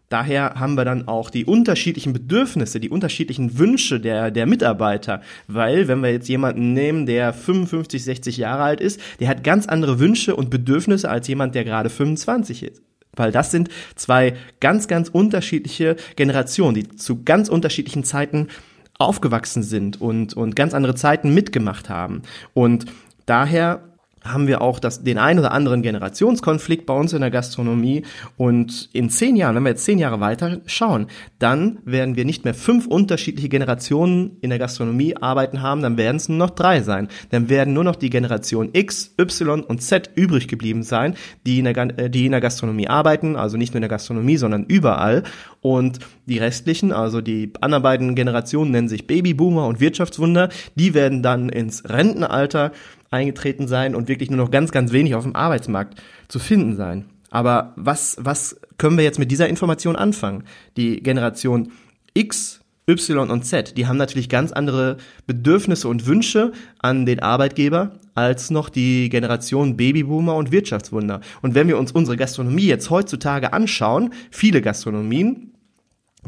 Daher 0.09 0.53
haben 0.55 0.75
wir 0.75 0.85
dann 0.85 1.07
auch 1.07 1.29
die 1.29 1.45
unterschiedlichen 1.45 2.13
Bedürfnisse, 2.13 2.79
die 2.79 2.89
unterschiedlichen 2.89 3.57
Wünsche 3.57 3.99
der, 3.99 4.29
der 4.31 4.45
Mitarbeiter. 4.45 5.21
Weil, 5.47 5.87
wenn 5.87 6.01
wir 6.01 6.11
jetzt 6.11 6.29
jemanden 6.29 6.73
nehmen, 6.73 7.05
der 7.05 7.33
55, 7.33 8.03
60 8.03 8.37
Jahre 8.37 8.63
alt 8.63 8.81
ist, 8.81 8.99
der 9.19 9.27
hat 9.27 9.43
ganz 9.43 9.67
andere 9.67 9.99
Wünsche 9.99 10.35
und 10.35 10.49
Bedürfnisse 10.49 11.09
als 11.09 11.27
jemand, 11.27 11.55
der 11.55 11.63
gerade 11.63 11.89
25 11.89 12.63
ist. 12.63 12.81
Weil 13.15 13.31
das 13.31 13.49
sind 13.49 13.69
zwei 13.95 14.35
ganz, 14.59 14.87
ganz 14.87 15.09
unterschiedliche 15.09 15.95
Generationen, 16.15 16.75
die 16.75 16.95
zu 16.95 17.23
ganz 17.23 17.49
unterschiedlichen 17.49 18.03
Zeiten 18.03 18.49
aufgewachsen 18.97 19.63
sind 19.63 19.99
und, 19.99 20.33
und 20.33 20.55
ganz 20.55 20.73
andere 20.73 20.95
Zeiten 20.95 21.33
mitgemacht 21.33 21.89
haben. 21.89 22.21
Und 22.53 22.85
daher 23.25 23.94
haben 24.25 24.47
wir 24.47 24.61
auch 24.61 24.79
das, 24.79 25.03
den 25.03 25.17
ein 25.17 25.39
oder 25.39 25.51
anderen 25.51 25.81
Generationskonflikt 25.81 26.85
bei 26.85 26.93
uns 26.93 27.13
in 27.13 27.21
der 27.21 27.31
Gastronomie. 27.31 28.03
Und 28.37 28.89
in 28.91 29.09
zehn 29.09 29.35
Jahren, 29.35 29.55
wenn 29.55 29.63
wir 29.63 29.69
jetzt 29.69 29.85
zehn 29.85 29.99
Jahre 29.99 30.19
weiter 30.19 30.61
schauen, 30.65 31.07
dann 31.39 31.77
werden 31.85 32.15
wir 32.15 32.25
nicht 32.25 32.43
mehr 32.43 32.53
fünf 32.53 32.87
unterschiedliche 32.87 33.49
Generationen 33.49 34.37
in 34.41 34.49
der 34.49 34.59
Gastronomie 34.59 35.15
arbeiten 35.15 35.61
haben, 35.61 35.81
dann 35.81 35.97
werden 35.97 36.17
es 36.17 36.27
nur 36.27 36.39
noch 36.39 36.49
drei 36.49 36.81
sein. 36.81 37.07
Dann 37.29 37.49
werden 37.49 37.73
nur 37.73 37.83
noch 37.83 37.95
die 37.95 38.09
Generation 38.09 38.69
X, 38.73 39.13
Y 39.19 39.61
und 39.61 39.81
Z 39.81 40.09
übrig 40.15 40.47
geblieben 40.47 40.83
sein, 40.83 41.15
die 41.45 41.59
in 41.59 41.65
der, 41.65 41.77
äh, 41.77 42.09
die 42.09 42.25
in 42.25 42.31
der 42.31 42.41
Gastronomie 42.41 42.87
arbeiten, 42.87 43.35
also 43.35 43.57
nicht 43.57 43.73
nur 43.73 43.77
in 43.77 43.83
der 43.83 43.89
Gastronomie, 43.89 44.37
sondern 44.37 44.65
überall. 44.65 45.23
Und 45.61 45.99
die 46.25 46.37
restlichen, 46.37 46.91
also 46.91 47.21
die 47.21 47.51
anderen 47.61 47.83
beiden 47.83 48.15
Generationen 48.15 48.71
nennen 48.71 48.87
sich 48.87 49.07
Babyboomer 49.07 49.67
und 49.67 49.79
Wirtschaftswunder, 49.79 50.49
die 50.75 50.93
werden 50.93 51.23
dann 51.23 51.49
ins 51.49 51.87
Rentenalter 51.87 52.71
eingetreten 53.15 53.67
sein 53.67 53.95
und 53.95 54.07
wirklich 54.07 54.29
nur 54.29 54.37
noch 54.37 54.51
ganz, 54.51 54.71
ganz 54.71 54.91
wenig 54.91 55.15
auf 55.15 55.23
dem 55.23 55.35
Arbeitsmarkt 55.35 56.01
zu 56.27 56.39
finden 56.39 56.75
sein. 56.75 57.05
Aber 57.31 57.73
was, 57.75 58.17
was 58.19 58.59
können 58.77 58.97
wir 58.97 59.03
jetzt 59.03 59.19
mit 59.19 59.31
dieser 59.31 59.49
Information 59.49 59.95
anfangen? 59.95 60.43
Die 60.77 61.01
Generation 61.01 61.71
X, 62.13 62.61
Y 62.87 63.31
und 63.31 63.43
Z, 63.43 63.77
die 63.77 63.87
haben 63.87 63.97
natürlich 63.97 64.29
ganz 64.29 64.51
andere 64.51 64.97
Bedürfnisse 65.25 65.87
und 65.87 66.05
Wünsche 66.05 66.51
an 66.79 67.05
den 67.05 67.19
Arbeitgeber 67.19 67.93
als 68.13 68.51
noch 68.51 68.69
die 68.69 69.09
Generation 69.09 69.75
Babyboomer 69.75 70.35
und 70.35 70.51
Wirtschaftswunder. 70.51 71.19
Und 71.41 71.55
wenn 71.55 71.67
wir 71.67 71.77
uns 71.77 71.91
unsere 71.91 72.15
Gastronomie 72.15 72.67
jetzt 72.67 72.89
heutzutage 72.89 73.53
anschauen, 73.53 74.13
viele 74.29 74.61
Gastronomien, 74.61 75.51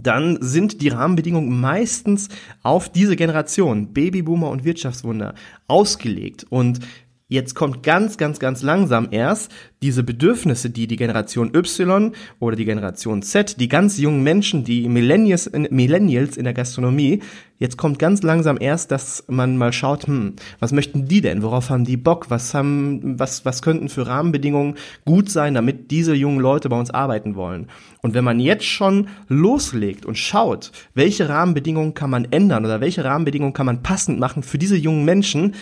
dann 0.01 0.37
sind 0.41 0.81
die 0.81 0.89
Rahmenbedingungen 0.89 1.59
meistens 1.59 2.29
auf 2.63 2.89
diese 2.89 3.15
Generation, 3.15 3.93
Babyboomer 3.93 4.49
und 4.49 4.63
Wirtschaftswunder, 4.63 5.33
ausgelegt. 5.67 6.45
Und 6.49 6.79
Jetzt 7.29 7.55
kommt 7.55 7.83
ganz, 7.83 8.17
ganz, 8.17 8.39
ganz 8.39 8.63
langsam 8.63 9.09
erst 9.11 9.51
diese 9.81 10.01
Bedürfnisse, 10.01 10.69
die 10.69 10.87
die 10.87 10.95
Generation 10.95 11.53
Y 11.53 12.13
oder 12.39 12.55
die 12.55 12.63
Generation 12.63 13.21
Z, 13.21 13.59
die 13.59 13.67
ganz 13.67 13.97
jungen 13.97 14.23
Menschen, 14.23 14.63
die 14.63 14.87
Millennials, 14.87 15.51
Millennials 15.51 16.37
in 16.37 16.45
der 16.45 16.53
Gastronomie, 16.53 17.21
jetzt 17.59 17.75
kommt 17.75 17.99
ganz 17.99 18.23
langsam 18.23 18.57
erst, 18.57 18.91
dass 18.91 19.25
man 19.27 19.57
mal 19.57 19.73
schaut, 19.73 20.07
hm, 20.07 20.37
was 20.59 20.71
möchten 20.71 21.09
die 21.09 21.19
denn? 21.19 21.41
Worauf 21.41 21.69
haben 21.69 21.83
die 21.83 21.97
Bock? 21.97 22.29
Was 22.29 22.53
haben, 22.53 23.19
was, 23.19 23.43
was 23.43 23.61
könnten 23.61 23.89
für 23.89 24.07
Rahmenbedingungen 24.07 24.75
gut 25.03 25.29
sein, 25.29 25.53
damit 25.53 25.91
diese 25.91 26.15
jungen 26.15 26.39
Leute 26.39 26.69
bei 26.69 26.79
uns 26.79 26.91
arbeiten 26.91 27.35
wollen? 27.35 27.67
Und 28.01 28.13
wenn 28.13 28.23
man 28.23 28.39
jetzt 28.39 28.63
schon 28.63 29.09
loslegt 29.27 30.05
und 30.05 30.17
schaut, 30.17 30.71
welche 30.93 31.27
Rahmenbedingungen 31.27 31.93
kann 31.93 32.09
man 32.09 32.23
ändern 32.31 32.63
oder 32.63 32.79
welche 32.79 33.03
Rahmenbedingungen 33.03 33.53
kann 33.53 33.65
man 33.65 33.83
passend 33.83 34.17
machen 34.17 34.43
für 34.43 34.57
diese 34.57 34.77
jungen 34.77 35.03
Menschen, 35.03 35.55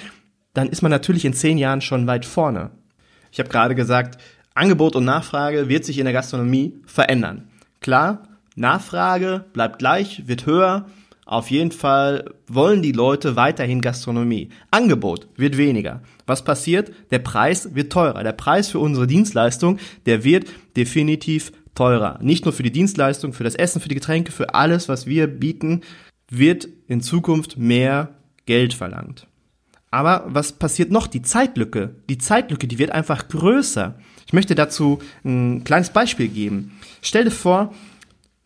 dann 0.56 0.70
ist 0.70 0.82
man 0.82 0.90
natürlich 0.90 1.26
in 1.26 1.34
zehn 1.34 1.60
Jahren 1.60 1.82
schon 1.82 2.08
weit 2.08 2.26
vorne. 2.26 2.72
Ich 3.32 3.40
habe 3.40 3.50
gerade 3.50 3.76
gesagt, 3.76 4.20
Angebot 4.56 4.96
und 4.96 5.06
Nachfrage 5.06 5.70
wird 5.70 5.86
sich 5.86 6.00
in 6.00 6.06
der 6.06 6.14
Gastronomie 6.14 6.74
verändern. 6.86 7.50
Klar, 7.82 8.24
Nachfrage 8.56 9.46
bleibt 9.54 9.80
gleich, 9.80 10.28
wird 10.28 10.46
höher. 10.46 10.86
Auf 11.26 11.52
jeden 11.52 11.72
Fall 11.72 12.32
wollen 12.48 12.82
die 12.82 12.94
Leute 12.94 13.36
weiterhin 13.36 13.82
Gastronomie. 13.82 14.50
Angebot 14.72 15.28
wird 15.36 15.58
weniger. 15.58 16.02
Was 16.26 16.44
passiert? 16.44 16.94
Der 17.12 17.20
Preis 17.20 17.76
wird 17.76 17.92
teurer. 17.92 18.24
Der 18.24 18.32
Preis 18.32 18.70
für 18.70 18.80
unsere 18.80 19.08
Dienstleistung, 19.08 19.80
der 20.06 20.24
wird 20.24 20.46
definitiv 20.78 21.52
teurer. 21.74 22.18
Nicht 22.22 22.46
nur 22.46 22.54
für 22.54 22.64
die 22.64 22.72
Dienstleistung, 22.72 23.34
für 23.34 23.44
das 23.44 23.56
Essen, 23.56 23.82
für 23.82 23.90
die 23.90 23.96
Getränke, 23.96 24.32
für 24.32 24.54
alles, 24.56 24.88
was 24.88 25.06
wir 25.06 25.28
bieten, 25.28 25.82
wird 26.30 26.70
in 26.88 27.02
Zukunft 27.02 27.58
mehr 27.58 28.16
Geld 28.46 28.74
verlangt. 28.74 29.28
Aber 29.96 30.26
was 30.28 30.52
passiert 30.52 30.92
noch? 30.92 31.08
Die 31.08 31.22
Zeitlücke. 31.22 31.96
Die 32.10 32.18
Zeitlücke, 32.18 32.68
die 32.68 32.80
wird 32.80 32.92
einfach 32.92 33.30
größer. 33.30 33.98
Ich 34.28 34.34
möchte 34.34 34.54
dazu 34.54 35.00
ein 35.24 35.64
kleines 35.64 35.90
Beispiel 35.90 36.28
geben. 36.28 36.78
Stell 37.02 37.24
dir 37.24 37.32
vor, 37.32 37.74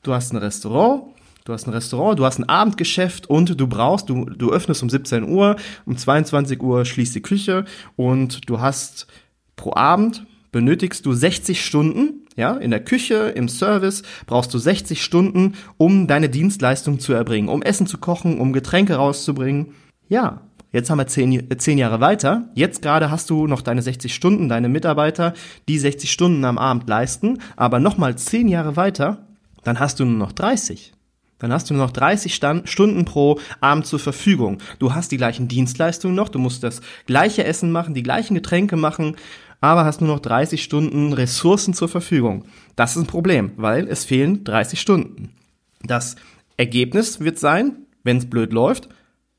du 0.04 0.14
hast 0.14 0.32
ein 0.32 0.38
Restaurant, 0.38 1.06
du 1.46 1.54
hast 1.54 1.66
ein 1.66 1.74
Restaurant, 1.74 2.20
du 2.20 2.26
hast 2.26 2.38
ein 2.38 2.48
Abendgeschäft 2.48 3.28
und 3.28 3.60
du 3.60 3.66
brauchst, 3.66 4.10
du, 4.10 4.26
du 4.26 4.52
öffnest 4.52 4.84
um 4.84 4.92
17 4.92 5.28
Uhr, 5.28 5.56
um 5.88 5.98
22 5.98 6.62
Uhr 6.62 6.86
schließt 6.86 7.16
die 7.16 7.24
Küche 7.24 7.66
und 7.96 8.48
du 8.48 8.60
hast 8.60 9.08
pro 9.56 9.74
Abend 9.74 10.28
benötigst 10.52 11.04
du 11.08 11.14
60 11.14 11.66
Stunden, 11.66 12.28
ja, 12.36 12.58
in 12.58 12.70
der 12.70 12.84
Küche, 12.84 13.34
im 13.36 13.50
Service 13.50 14.04
brauchst 14.28 14.54
du 14.54 14.60
60 14.60 15.04
Stunden, 15.04 15.56
um 15.78 16.06
deine 16.06 16.30
Dienstleistung 16.30 17.00
zu 17.00 17.14
erbringen, 17.14 17.50
um 17.50 17.64
Essen 17.64 17.88
zu 17.88 17.98
kochen, 17.98 18.40
um 18.40 18.54
Getränke 18.54 18.98
rauszubringen. 18.98 19.74
Ja, 20.10 20.42
Jetzt 20.72 20.90
haben 20.90 21.00
wir 21.00 21.08
zehn, 21.08 21.50
zehn 21.58 21.78
Jahre 21.78 22.00
weiter. 22.00 22.50
Jetzt 22.54 22.82
gerade 22.82 23.10
hast 23.10 23.30
du 23.30 23.48
noch 23.48 23.62
deine 23.62 23.82
60 23.82 24.14
Stunden, 24.14 24.50
deine 24.50 24.70
Mitarbeiter, 24.70 25.34
die 25.68 25.80
60 25.80 26.12
Stunden 26.12 26.46
am 26.46 26.58
Abend 26.58 26.88
leisten. 26.88 27.40
Aber 27.56 27.80
nochmal 27.80 28.18
zehn 28.18 28.48
Jahre 28.48 28.76
weiter, 28.76 29.28
dann 29.64 29.80
hast 29.80 30.00
du 30.00 30.06
nur 30.06 30.18
noch 30.18 30.32
30. 30.32 30.94
Dann 31.40 31.54
hast 31.54 31.70
du 31.70 31.74
nur 31.74 31.86
noch 31.86 31.92
30 31.92 32.36
Stand 32.36 32.70
Stunden 32.70 33.06
pro 33.06 33.40
Abend 33.62 33.86
zur 33.86 34.00
Verfügung. 34.00 34.60
Du 34.78 34.94
hast 34.94 35.12
die 35.12 35.18
gleichen 35.18 35.48
Dienstleistungen 35.48 36.16
noch, 36.16 36.30
du 36.30 36.38
musst 36.38 36.64
das 36.64 36.82
gleiche 37.08 37.46
Essen 37.46 37.72
machen, 37.72 37.94
die 37.94 38.04
gleichen 38.04 38.36
Getränke 38.36 38.76
machen, 38.76 39.16
aber 39.62 39.86
hast 39.86 40.02
nur 40.02 40.14
noch 40.14 40.20
30 40.20 40.62
Stunden 40.62 41.14
Ressourcen 41.14 41.74
zur 41.74 41.88
Verfügung. 41.88 42.46
Das 42.76 42.92
ist 42.92 43.04
ein 43.04 43.08
Problem, 43.08 43.54
weil 43.56 43.88
es 43.88 44.06
fehlen 44.06 44.44
30 44.44 44.80
Stunden. 44.80 45.34
Das 45.82 46.18
Ergebnis 46.58 47.22
wird 47.22 47.40
sein, 47.40 47.86
wenn 48.04 48.18
es 48.18 48.30
blöd 48.30 48.52
läuft, 48.52 48.90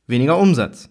weniger 0.07 0.39
Umsatz. 0.39 0.89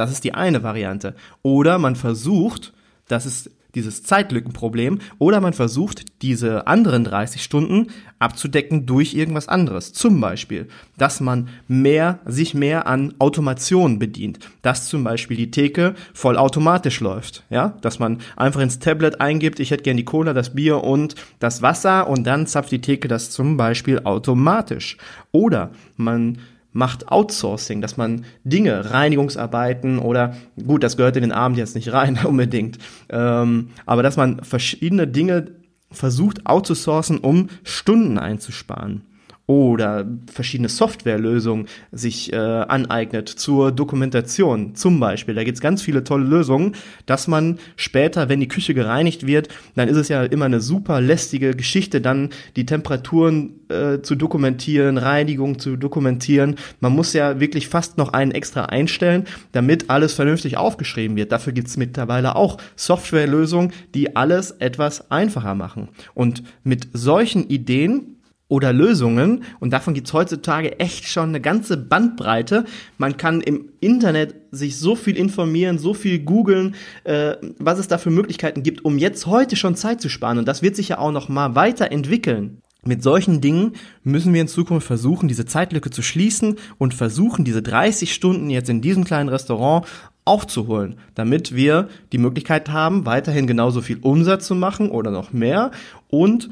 Das 0.00 0.10
ist 0.10 0.24
die 0.24 0.32
eine 0.32 0.62
Variante. 0.62 1.14
Oder 1.42 1.78
man 1.78 1.94
versucht, 1.94 2.72
das 3.06 3.26
ist 3.26 3.50
dieses 3.74 4.02
Zeitlückenproblem, 4.02 4.98
oder 5.18 5.40
man 5.40 5.52
versucht, 5.52 6.22
diese 6.22 6.66
anderen 6.66 7.04
30 7.04 7.42
Stunden 7.42 7.88
abzudecken 8.18 8.86
durch 8.86 9.14
irgendwas 9.14 9.46
anderes. 9.46 9.92
Zum 9.92 10.20
Beispiel, 10.20 10.68
dass 10.96 11.20
man 11.20 11.48
mehr, 11.68 12.20
sich 12.24 12.54
mehr 12.54 12.86
an 12.86 13.14
Automation 13.18 13.98
bedient. 13.98 14.38
Dass 14.62 14.88
zum 14.88 15.04
Beispiel 15.04 15.36
die 15.36 15.50
Theke 15.50 15.94
voll 16.12 16.36
automatisch 16.36 17.00
läuft. 17.00 17.44
Ja, 17.50 17.76
dass 17.82 17.98
man 17.98 18.18
einfach 18.36 18.60
ins 18.60 18.78
Tablet 18.78 19.20
eingibt, 19.20 19.60
ich 19.60 19.70
hätte 19.70 19.84
gern 19.84 19.98
die 19.98 20.04
Cola, 20.04 20.32
das 20.32 20.54
Bier 20.54 20.82
und 20.82 21.14
das 21.38 21.62
Wasser 21.62 22.08
und 22.08 22.24
dann 22.24 22.46
zapft 22.46 22.72
die 22.72 22.80
Theke 22.80 23.06
das 23.06 23.30
zum 23.30 23.56
Beispiel 23.56 24.00
automatisch. 24.00 24.96
Oder 25.30 25.70
man 25.96 26.38
macht 26.72 27.08
Outsourcing, 27.08 27.80
dass 27.80 27.96
man 27.96 28.24
Dinge, 28.44 28.90
Reinigungsarbeiten 28.90 29.98
oder 29.98 30.34
gut, 30.66 30.82
das 30.82 30.96
gehört 30.96 31.16
in 31.16 31.22
den 31.22 31.32
Abend 31.32 31.58
jetzt 31.58 31.74
nicht 31.74 31.92
rein 31.92 32.18
unbedingt, 32.24 32.78
ähm, 33.08 33.70
aber 33.86 34.02
dass 34.02 34.16
man 34.16 34.42
verschiedene 34.44 35.06
Dinge 35.06 35.52
versucht 35.90 36.46
outzusourcen, 36.46 37.18
um 37.18 37.48
Stunden 37.64 38.18
einzusparen 38.18 39.02
oder 39.50 40.06
verschiedene 40.32 40.68
Softwarelösungen 40.68 41.66
sich 41.90 42.32
äh, 42.32 42.36
aneignet 42.36 43.28
zur 43.28 43.72
Dokumentation 43.72 44.76
zum 44.76 45.00
Beispiel. 45.00 45.34
Da 45.34 45.42
gibt's 45.42 45.60
ganz 45.60 45.82
viele 45.82 46.04
tolle 46.04 46.24
Lösungen, 46.24 46.76
dass 47.04 47.26
man 47.26 47.58
später, 47.74 48.28
wenn 48.28 48.38
die 48.38 48.46
Küche 48.46 48.74
gereinigt 48.74 49.26
wird, 49.26 49.48
dann 49.74 49.88
ist 49.88 49.96
es 49.96 50.08
ja 50.08 50.22
immer 50.22 50.44
eine 50.44 50.60
super 50.60 51.00
lästige 51.00 51.56
Geschichte, 51.56 52.00
dann 52.00 52.28
die 52.54 52.64
Temperaturen 52.64 53.54
äh, 53.70 54.02
zu 54.02 54.14
dokumentieren, 54.14 54.98
Reinigung 54.98 55.58
zu 55.58 55.74
dokumentieren. 55.74 56.54
Man 56.78 56.92
muss 56.92 57.12
ja 57.12 57.40
wirklich 57.40 57.66
fast 57.66 57.98
noch 57.98 58.12
einen 58.12 58.30
extra 58.30 58.66
einstellen, 58.66 59.24
damit 59.50 59.90
alles 59.90 60.14
vernünftig 60.14 60.58
aufgeschrieben 60.58 61.16
wird. 61.16 61.32
Dafür 61.32 61.52
gibt's 61.52 61.76
mittlerweile 61.76 62.36
auch 62.36 62.58
Softwarelösungen, 62.76 63.72
die 63.96 64.14
alles 64.14 64.52
etwas 64.52 65.10
einfacher 65.10 65.56
machen. 65.56 65.88
Und 66.14 66.44
mit 66.62 66.86
solchen 66.92 67.48
Ideen 67.48 68.14
oder 68.50 68.74
Lösungen. 68.74 69.44
Und 69.60 69.72
davon 69.72 69.94
gibt's 69.94 70.12
heutzutage 70.12 70.78
echt 70.78 71.06
schon 71.06 71.30
eine 71.30 71.40
ganze 71.40 71.78
Bandbreite. 71.78 72.66
Man 72.98 73.16
kann 73.16 73.40
im 73.40 73.70
Internet 73.80 74.34
sich 74.50 74.76
so 74.76 74.96
viel 74.96 75.16
informieren, 75.16 75.78
so 75.78 75.94
viel 75.94 76.18
googeln, 76.18 76.74
äh, 77.04 77.36
was 77.58 77.78
es 77.78 77.88
da 77.88 77.96
für 77.96 78.10
Möglichkeiten 78.10 78.62
gibt, 78.62 78.84
um 78.84 78.98
jetzt 78.98 79.26
heute 79.26 79.56
schon 79.56 79.76
Zeit 79.76 80.02
zu 80.02 80.10
sparen. 80.10 80.38
Und 80.38 80.48
das 80.48 80.60
wird 80.60 80.76
sich 80.76 80.88
ja 80.88 80.98
auch 80.98 81.12
noch 81.12 81.28
mal 81.30 81.54
weiterentwickeln. 81.54 82.60
Mit 82.82 83.02
solchen 83.02 83.40
Dingen 83.40 83.74
müssen 84.04 84.32
wir 84.32 84.40
in 84.40 84.48
Zukunft 84.48 84.86
versuchen, 84.86 85.28
diese 85.28 85.44
Zeitlücke 85.44 85.90
zu 85.90 86.02
schließen 86.02 86.56
und 86.78 86.94
versuchen, 86.94 87.44
diese 87.44 87.62
30 87.62 88.12
Stunden 88.12 88.48
jetzt 88.48 88.70
in 88.70 88.80
diesem 88.80 89.04
kleinen 89.04 89.28
Restaurant 89.28 89.86
aufzuholen, 90.24 90.96
damit 91.14 91.54
wir 91.54 91.88
die 92.12 92.18
Möglichkeit 92.18 92.70
haben, 92.70 93.04
weiterhin 93.04 93.46
genauso 93.46 93.82
viel 93.82 93.98
Umsatz 94.00 94.46
zu 94.46 94.54
machen 94.54 94.90
oder 94.90 95.10
noch 95.10 95.32
mehr 95.32 95.70
und 96.08 96.50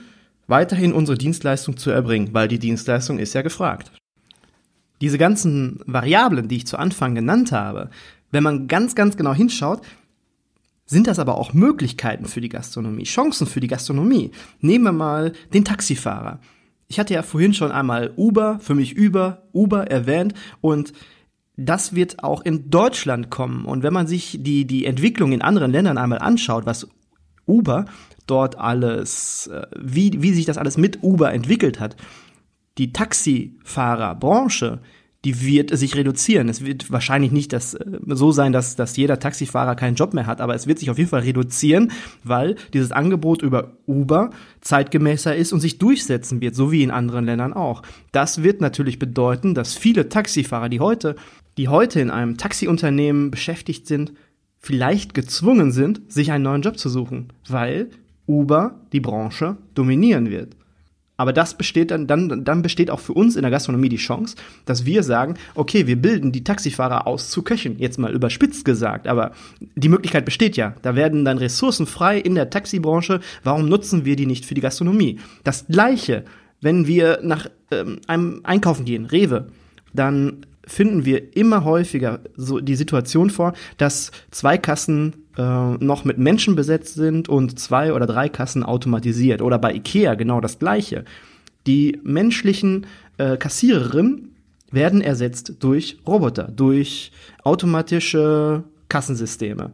weiterhin 0.49 0.93
unsere 0.93 1.17
Dienstleistung 1.17 1.77
zu 1.77 1.91
erbringen, 1.91 2.31
weil 2.33 2.49
die 2.49 2.59
Dienstleistung 2.59 3.19
ist 3.19 3.35
ja 3.35 3.43
gefragt. 3.43 3.93
Diese 5.01 5.19
ganzen 5.19 5.81
Variablen, 5.87 6.49
die 6.49 6.57
ich 6.57 6.67
zu 6.67 6.77
Anfang 6.77 7.15
genannt 7.15 7.53
habe, 7.53 7.91
wenn 8.33 8.43
man 8.43 8.67
ganz, 8.67 8.95
ganz 8.97 9.17
genau 9.17 9.33
hinschaut, 9.33 9.83
sind 10.87 11.07
das 11.07 11.19
aber 11.19 11.37
auch 11.37 11.53
Möglichkeiten 11.53 12.25
für 12.25 12.41
die 12.41 12.49
Gastronomie, 12.49 13.05
Chancen 13.05 13.47
für 13.47 13.61
die 13.61 13.69
Gastronomie. 13.69 14.33
Nehmen 14.61 14.85
wir 14.85 14.93
mal 14.93 15.33
den 15.53 15.65
Taxifahrer. 15.65 16.41
Ich 16.89 16.99
hatte 16.99 17.13
ja 17.13 17.23
vorhin 17.23 17.53
schon 17.53 17.71
einmal 17.71 18.13
Uber, 18.17 18.59
für 18.61 18.75
mich 18.75 18.95
über 18.95 19.43
Uber 19.53 19.91
erwähnt 19.91 20.33
und 20.63 20.95
das 21.59 21.95
wird 21.95 22.23
auch 22.25 22.43
in 22.43 22.71
Deutschland 22.71 23.31
kommen. 23.31 23.67
Und 23.67 23.83
wenn 23.83 23.93
man 23.93 24.07
sich 24.07 24.39
die, 24.41 24.65
die 24.65 24.87
Entwicklung 24.87 25.33
in 25.33 25.43
anderen 25.43 25.73
Ländern 25.73 25.99
einmal 25.99 26.21
anschaut, 26.21 26.65
was 26.65 26.89
Uber 27.47 27.85
dort 28.31 28.59
alles, 28.59 29.49
äh, 29.49 29.67
wie, 29.79 30.23
wie 30.23 30.33
sich 30.33 30.47
das 30.47 30.59
alles 30.59 30.77
mit 30.77 31.03
Uber 31.03 31.33
entwickelt 31.33 31.81
hat, 31.81 31.97
die 32.79 32.93
Taxifahrerbranche, 32.93 34.81
die 35.25 35.45
wird 35.45 35.77
sich 35.77 35.97
reduzieren. 35.97 36.49
Es 36.49 36.65
wird 36.65 36.93
wahrscheinlich 36.93 37.33
nicht 37.33 37.53
das, 37.53 37.75
äh, 37.75 37.85
so 38.07 38.31
sein, 38.31 38.53
dass, 38.53 38.77
dass 38.77 38.97
jeder 38.97 39.19
Taxifahrer 39.19 39.75
keinen 39.75 39.97
Job 39.97 40.15
mehr 40.15 40.27
hat, 40.27 40.41
aber 40.41 40.55
es 40.55 40.67
wird 40.67 40.79
sich 40.79 40.91
auf 40.91 40.99
jeden 40.99 41.11
Fall 41.11 41.23
reduzieren, 41.23 41.91
weil 42.23 42.55
dieses 42.73 42.93
Angebot 42.93 43.43
über 43.43 43.73
Uber 43.87 44.31
zeitgemäßer 44.61 45.35
ist 45.35 45.53
und 45.53 45.61
sich 45.61 45.79
durchsetzen 45.79 46.41
wird, 46.41 46.55
so 46.55 46.71
wie 46.71 46.83
in 46.83 46.91
anderen 46.91 47.25
Ländern 47.25 47.53
auch. 47.53 47.83
Das 48.13 48.43
wird 48.43 48.61
natürlich 48.61 48.99
bedeuten, 48.99 49.55
dass 49.55 49.75
viele 49.75 50.09
Taxifahrer, 50.09 50.69
die 50.69 50.81
heute, 50.81 51.17
die 51.57 51.69
heute 51.69 52.01
in 52.01 52.11
einem 52.11 52.37
Taxiunternehmen 52.37 53.33
beschäftigt 53.33 53.89
sind, 53.89 54.13
vielleicht 54.61 55.15
gezwungen 55.15 55.73
sind, 55.73 56.13
sich 56.13 56.31
einen 56.31 56.45
neuen 56.45 56.63
Job 56.63 56.79
zu 56.79 56.89
suchen, 56.89 57.33
weil 57.49 57.91
Uber 58.29 58.77
die 58.93 59.01
Branche 59.01 59.57
dominieren 59.75 60.31
wird. 60.31 60.55
Aber 61.21 61.33
das 61.33 61.55
besteht 61.55 61.91
dann, 61.91 62.07
dann, 62.07 62.45
dann 62.45 62.63
besteht 62.63 62.93
auch 62.93 63.01
für 63.01 63.13
uns 63.13 63.35
in 63.35 63.43
der 63.43 63.51
Gastronomie 63.51 63.89
die 63.89 63.97
Chance, 63.97 64.37
dass 64.67 64.87
wir 64.87 65.03
sagen, 65.03 65.35
okay, 65.57 65.89
wir 65.89 66.01
bilden 66.01 66.31
die 66.31 66.45
Taxifahrer 66.45 67.09
aus 67.09 67.29
zu 67.31 67.43
Köchen. 67.43 67.77
Jetzt 67.79 67.99
mal 67.99 68.15
überspitzt 68.15 68.65
gesagt, 68.65 69.09
aber 69.09 69.33
die 69.75 69.89
Möglichkeit 69.89 70.25
besteht 70.25 70.57
ja. 70.57 70.75
Da 70.83 70.95
werden 70.95 71.25
dann 71.25 71.39
Ressourcen 71.39 71.87
frei 71.87 72.19
in 72.21 72.37
der 72.37 72.51
Taxibranche. 72.51 73.19
Warum 73.43 73.69
nutzen 73.69 74.05
wir 74.05 74.15
die 74.15 74.27
nicht 74.27 74.47
für 74.47 74.55
die 74.55 74.61
Gastronomie? 74.61 75.19
Das 75.43 75.67
Gleiche, 75.67 76.25
wenn 76.61 76.87
wir 76.87 77.19
nach 77.25 77.49
ähm, 77.73 77.99
einem 78.07 78.41
Einkaufen 78.45 78.85
gehen, 78.85 79.05
Rewe, 79.05 79.49
dann 79.93 80.47
finden 80.65 81.05
wir 81.05 81.37
immer 81.37 81.65
häufiger 81.65 82.21
so 82.37 82.61
die 82.61 82.77
Situation 82.77 83.31
vor, 83.31 83.55
dass 83.77 84.13
zwei 84.31 84.57
Kassen 84.57 85.28
äh, 85.39 85.75
noch 85.79 86.05
mit 86.05 86.19
Menschen 86.19 86.57
besetzt 86.57 86.95
sind 86.95 87.29
und 87.29 87.59
zwei 87.59 87.93
oder 87.93 88.07
drei 88.07 88.29
Kassen 88.29 88.65
automatisiert. 88.65 89.41
Oder 89.41 89.59
bei 89.59 89.73
Ikea 89.73 90.15
genau 90.15 90.41
das 90.41 90.59
gleiche. 90.59 91.05
Die 91.67 92.01
menschlichen 92.03 92.87
äh, 93.19 93.37
Kassiererinnen 93.37 94.35
werden 94.71 95.01
ersetzt 95.01 95.55
durch 95.61 95.99
Roboter, 96.07 96.45
durch 96.45 97.13
automatische 97.43 98.65
Kassensysteme. 98.89 99.71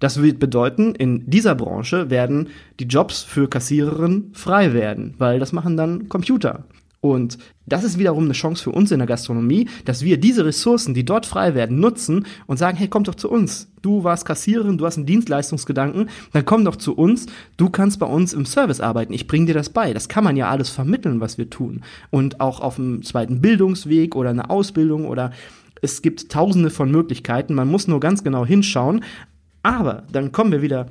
Das 0.00 0.22
wird 0.22 0.38
bedeuten, 0.38 0.94
in 0.94 1.28
dieser 1.30 1.54
Branche 1.54 2.10
werden 2.10 2.48
die 2.78 2.84
Jobs 2.84 3.22
für 3.22 3.48
Kassiererinnen 3.48 4.32
frei 4.34 4.72
werden, 4.72 5.14
weil 5.18 5.38
das 5.38 5.52
machen 5.52 5.76
dann 5.76 6.08
Computer. 6.08 6.64
Und 7.04 7.36
das 7.66 7.84
ist 7.84 7.98
wiederum 7.98 8.24
eine 8.24 8.32
Chance 8.32 8.62
für 8.62 8.70
uns 8.70 8.90
in 8.90 8.98
der 8.98 9.06
Gastronomie, 9.06 9.68
dass 9.84 10.02
wir 10.02 10.18
diese 10.18 10.46
Ressourcen, 10.46 10.94
die 10.94 11.04
dort 11.04 11.26
frei 11.26 11.54
werden, 11.54 11.78
nutzen 11.78 12.24
und 12.46 12.56
sagen, 12.56 12.78
hey, 12.78 12.88
komm 12.88 13.04
doch 13.04 13.14
zu 13.14 13.30
uns. 13.30 13.70
Du 13.82 14.04
warst 14.04 14.24
Kassiererin, 14.24 14.78
du 14.78 14.86
hast 14.86 14.96
einen 14.96 15.04
Dienstleistungsgedanken, 15.04 16.08
dann 16.32 16.46
komm 16.46 16.64
doch 16.64 16.76
zu 16.76 16.96
uns. 16.96 17.26
Du 17.58 17.68
kannst 17.68 17.98
bei 17.98 18.06
uns 18.06 18.32
im 18.32 18.46
Service 18.46 18.80
arbeiten. 18.80 19.12
Ich 19.12 19.26
bring 19.26 19.44
dir 19.44 19.52
das 19.52 19.68
bei. 19.68 19.92
Das 19.92 20.08
kann 20.08 20.24
man 20.24 20.38
ja 20.38 20.48
alles 20.48 20.70
vermitteln, 20.70 21.20
was 21.20 21.36
wir 21.36 21.50
tun. 21.50 21.82
Und 22.08 22.40
auch 22.40 22.60
auf 22.60 22.76
dem 22.76 23.02
zweiten 23.02 23.42
Bildungsweg 23.42 24.16
oder 24.16 24.30
eine 24.30 24.48
Ausbildung 24.48 25.06
oder 25.06 25.30
es 25.82 26.00
gibt 26.00 26.30
tausende 26.30 26.70
von 26.70 26.90
Möglichkeiten. 26.90 27.52
Man 27.52 27.70
muss 27.70 27.86
nur 27.86 28.00
ganz 28.00 28.24
genau 28.24 28.46
hinschauen. 28.46 29.04
Aber 29.62 30.04
dann 30.10 30.32
kommen 30.32 30.52
wir 30.52 30.62
wieder 30.62 30.86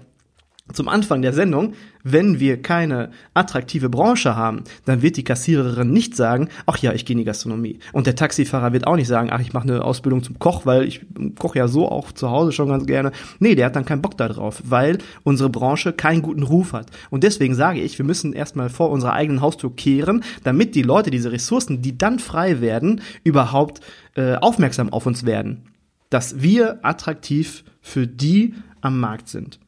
zum 0.72 0.88
Anfang 0.88 1.22
der 1.22 1.34
Sendung, 1.34 1.74
wenn 2.04 2.40
wir 2.40 2.62
keine 2.62 3.12
attraktive 3.34 3.90
Branche 3.90 4.38
haben, 4.38 4.64
dann 4.86 5.02
wird 5.02 5.18
die 5.18 5.26
Kassiererin 5.26 5.92
nicht 5.92 6.16
sagen, 6.16 6.48
ach 6.66 6.78
ja, 6.78 6.94
ich 6.94 7.06
gehe 7.06 7.16
in 7.16 7.18
die 7.18 7.26
Gastronomie. 7.26 7.80
Und 7.92 8.08
der 8.08 8.16
Taxifahrer 8.16 8.72
wird 8.72 8.88
auch 8.88 8.96
nicht 8.96 9.10
sagen, 9.10 9.30
ach, 9.30 9.42
ich 9.42 9.52
mache 9.52 9.68
eine 9.68 9.84
Ausbildung 9.84 10.24
zum 10.24 10.40
Koch, 10.40 10.66
weil 10.66 10.84
ich 10.84 11.06
koche 11.38 11.60
ja 11.60 11.68
so 11.68 11.90
auch 11.90 12.14
zu 12.14 12.30
Hause 12.30 12.54
schon 12.54 12.70
ganz 12.70 12.86
gerne. 12.86 13.12
Nee, 13.40 13.56
der 13.56 13.66
hat 13.66 13.76
dann 13.76 13.84
keinen 13.84 14.02
Bock 14.02 14.18
da 14.18 14.30
drauf, 14.30 14.62
weil 14.66 15.00
unsere 15.24 15.50
Branche 15.50 15.92
keinen 15.92 16.22
guten 16.22 16.44
Ruf 16.44 16.72
hat. 16.72 16.88
Und 17.10 17.24
deswegen 17.24 17.56
sage 17.56 17.82
ich, 17.82 17.98
wir 17.98 18.06
müssen 18.06 18.32
erstmal 18.32 18.70
vor 18.70 18.90
unserer 18.90 19.14
eigenen 19.14 19.42
Haustür 19.42 19.76
kehren, 19.76 20.24
damit 20.46 20.76
die 20.76 20.84
Leute 20.84 21.12
diese 21.12 21.34
Ressourcen, 21.34 21.82
die 21.82 21.98
dann 21.98 22.20
frei 22.20 22.62
werden, 22.62 23.02
überhaupt 23.26 23.82
äh, 24.16 24.36
aufmerksam 24.36 24.94
auf 24.94 25.06
uns 25.06 25.26
werden. 25.26 25.64
Dass 26.10 26.42
wir 26.42 26.80
attraktiv 26.86 27.66
für 27.82 28.08
die 28.08 28.54
am 28.80 29.00
Markt 29.00 29.28
sind. 29.28 29.60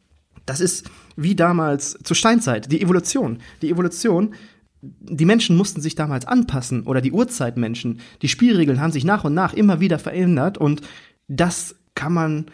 Das 0.46 0.60
ist 0.60 0.90
wie 1.16 1.36
damals 1.36 1.98
zur 2.04 2.16
Steinzeit, 2.16 2.72
die 2.72 2.82
Evolution. 2.82 3.40
Die 3.62 3.72
Evolution, 3.72 4.36
die 4.82 5.26
Menschen 5.26 5.58
mussten 5.58 5.82
sich 5.82 5.96
damals 5.96 6.26
anpassen 6.26 6.84
oder 6.84 7.02
die 7.02 7.12
Urzeitmenschen. 7.12 8.00
Die 8.22 8.28
Spielregeln 8.28 8.80
haben 8.80 8.92
sich 8.92 9.06
nach 9.06 9.24
und 9.24 9.34
nach 9.34 9.54
immer 9.54 9.80
wieder 9.80 10.00
verändert 10.00 10.58
und 10.58 10.82
das 11.28 11.76
kann 11.96 12.14
man 12.14 12.46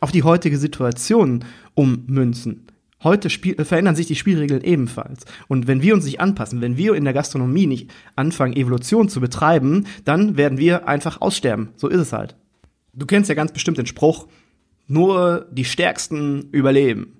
auf 0.00 0.12
die 0.12 0.22
heutige 0.22 0.58
Situation 0.58 1.44
ummünzen. 1.74 2.66
Heute 3.02 3.30
spiel, 3.30 3.58
äh, 3.58 3.64
verändern 3.64 3.96
sich 3.96 4.06
die 4.06 4.16
Spielregeln 4.16 4.62
ebenfalls. 4.62 5.24
Und 5.48 5.66
wenn 5.66 5.80
wir 5.80 5.94
uns 5.94 6.04
nicht 6.04 6.20
anpassen, 6.20 6.60
wenn 6.60 6.76
wir 6.76 6.94
in 6.94 7.04
der 7.04 7.14
Gastronomie 7.14 7.66
nicht 7.66 7.90
anfangen, 8.14 8.54
Evolution 8.54 9.08
zu 9.08 9.20
betreiben, 9.20 9.86
dann 10.04 10.36
werden 10.36 10.58
wir 10.58 10.86
einfach 10.86 11.22
aussterben. 11.22 11.70
So 11.76 11.88
ist 11.88 12.00
es 12.00 12.12
halt. 12.12 12.36
Du 12.92 13.06
kennst 13.06 13.30
ja 13.30 13.34
ganz 13.34 13.52
bestimmt 13.52 13.78
den 13.78 13.86
Spruch, 13.86 14.26
nur 14.86 15.46
die 15.50 15.64
Stärksten 15.64 16.50
überleben 16.50 17.19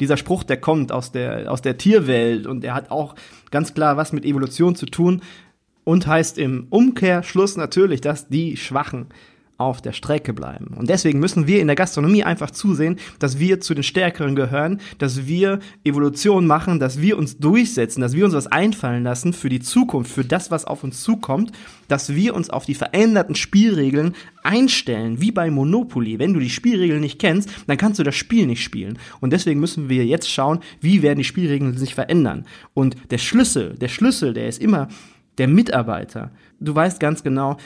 dieser 0.00 0.16
Spruch, 0.16 0.42
der 0.42 0.56
kommt 0.56 0.90
aus 0.90 1.12
der, 1.12 1.52
aus 1.52 1.62
der 1.62 1.78
Tierwelt 1.78 2.46
und 2.46 2.62
der 2.62 2.74
hat 2.74 2.90
auch 2.90 3.14
ganz 3.50 3.74
klar 3.74 3.96
was 3.96 4.12
mit 4.12 4.24
Evolution 4.24 4.74
zu 4.74 4.86
tun 4.86 5.22
und 5.84 6.06
heißt 6.06 6.38
im 6.38 6.66
Umkehrschluss 6.70 7.56
natürlich, 7.56 8.00
dass 8.00 8.28
die 8.28 8.56
Schwachen 8.56 9.06
auf 9.60 9.82
der 9.82 9.92
Strecke 9.92 10.32
bleiben. 10.32 10.74
Und 10.76 10.88
deswegen 10.88 11.20
müssen 11.20 11.46
wir 11.46 11.60
in 11.60 11.66
der 11.66 11.76
Gastronomie 11.76 12.24
einfach 12.24 12.50
zusehen, 12.50 12.96
dass 13.18 13.38
wir 13.38 13.60
zu 13.60 13.74
den 13.74 13.82
Stärkeren 13.82 14.34
gehören, 14.34 14.80
dass 14.98 15.26
wir 15.26 15.60
Evolution 15.84 16.46
machen, 16.46 16.80
dass 16.80 17.00
wir 17.00 17.18
uns 17.18 17.38
durchsetzen, 17.38 18.00
dass 18.00 18.14
wir 18.14 18.24
uns 18.24 18.34
was 18.34 18.46
einfallen 18.46 19.04
lassen 19.04 19.32
für 19.32 19.48
die 19.48 19.60
Zukunft, 19.60 20.10
für 20.10 20.24
das, 20.24 20.50
was 20.50 20.64
auf 20.64 20.82
uns 20.82 21.02
zukommt, 21.02 21.52
dass 21.88 22.14
wir 22.14 22.34
uns 22.34 22.50
auf 22.50 22.64
die 22.64 22.74
veränderten 22.74 23.34
Spielregeln 23.34 24.14
einstellen, 24.42 25.20
wie 25.20 25.30
bei 25.30 25.50
Monopoly. 25.50 26.18
Wenn 26.18 26.32
du 26.32 26.40
die 26.40 26.50
Spielregeln 26.50 27.00
nicht 27.00 27.18
kennst, 27.18 27.50
dann 27.66 27.76
kannst 27.76 27.98
du 27.98 28.02
das 28.02 28.14
Spiel 28.14 28.46
nicht 28.46 28.62
spielen. 28.62 28.98
Und 29.20 29.32
deswegen 29.32 29.60
müssen 29.60 29.88
wir 29.88 30.06
jetzt 30.06 30.30
schauen, 30.30 30.60
wie 30.80 31.02
werden 31.02 31.18
die 31.18 31.24
Spielregeln 31.24 31.76
sich 31.76 31.94
verändern. 31.94 32.46
Und 32.72 32.96
der 33.10 33.18
Schlüssel, 33.18 33.74
der 33.74 33.88
Schlüssel, 33.88 34.32
der 34.32 34.48
ist 34.48 34.62
immer 34.62 34.88
der 35.38 35.48
Mitarbeiter. 35.48 36.30
Du 36.60 36.74
weißt 36.74 37.00
ganz 37.00 37.22
genau, 37.22 37.56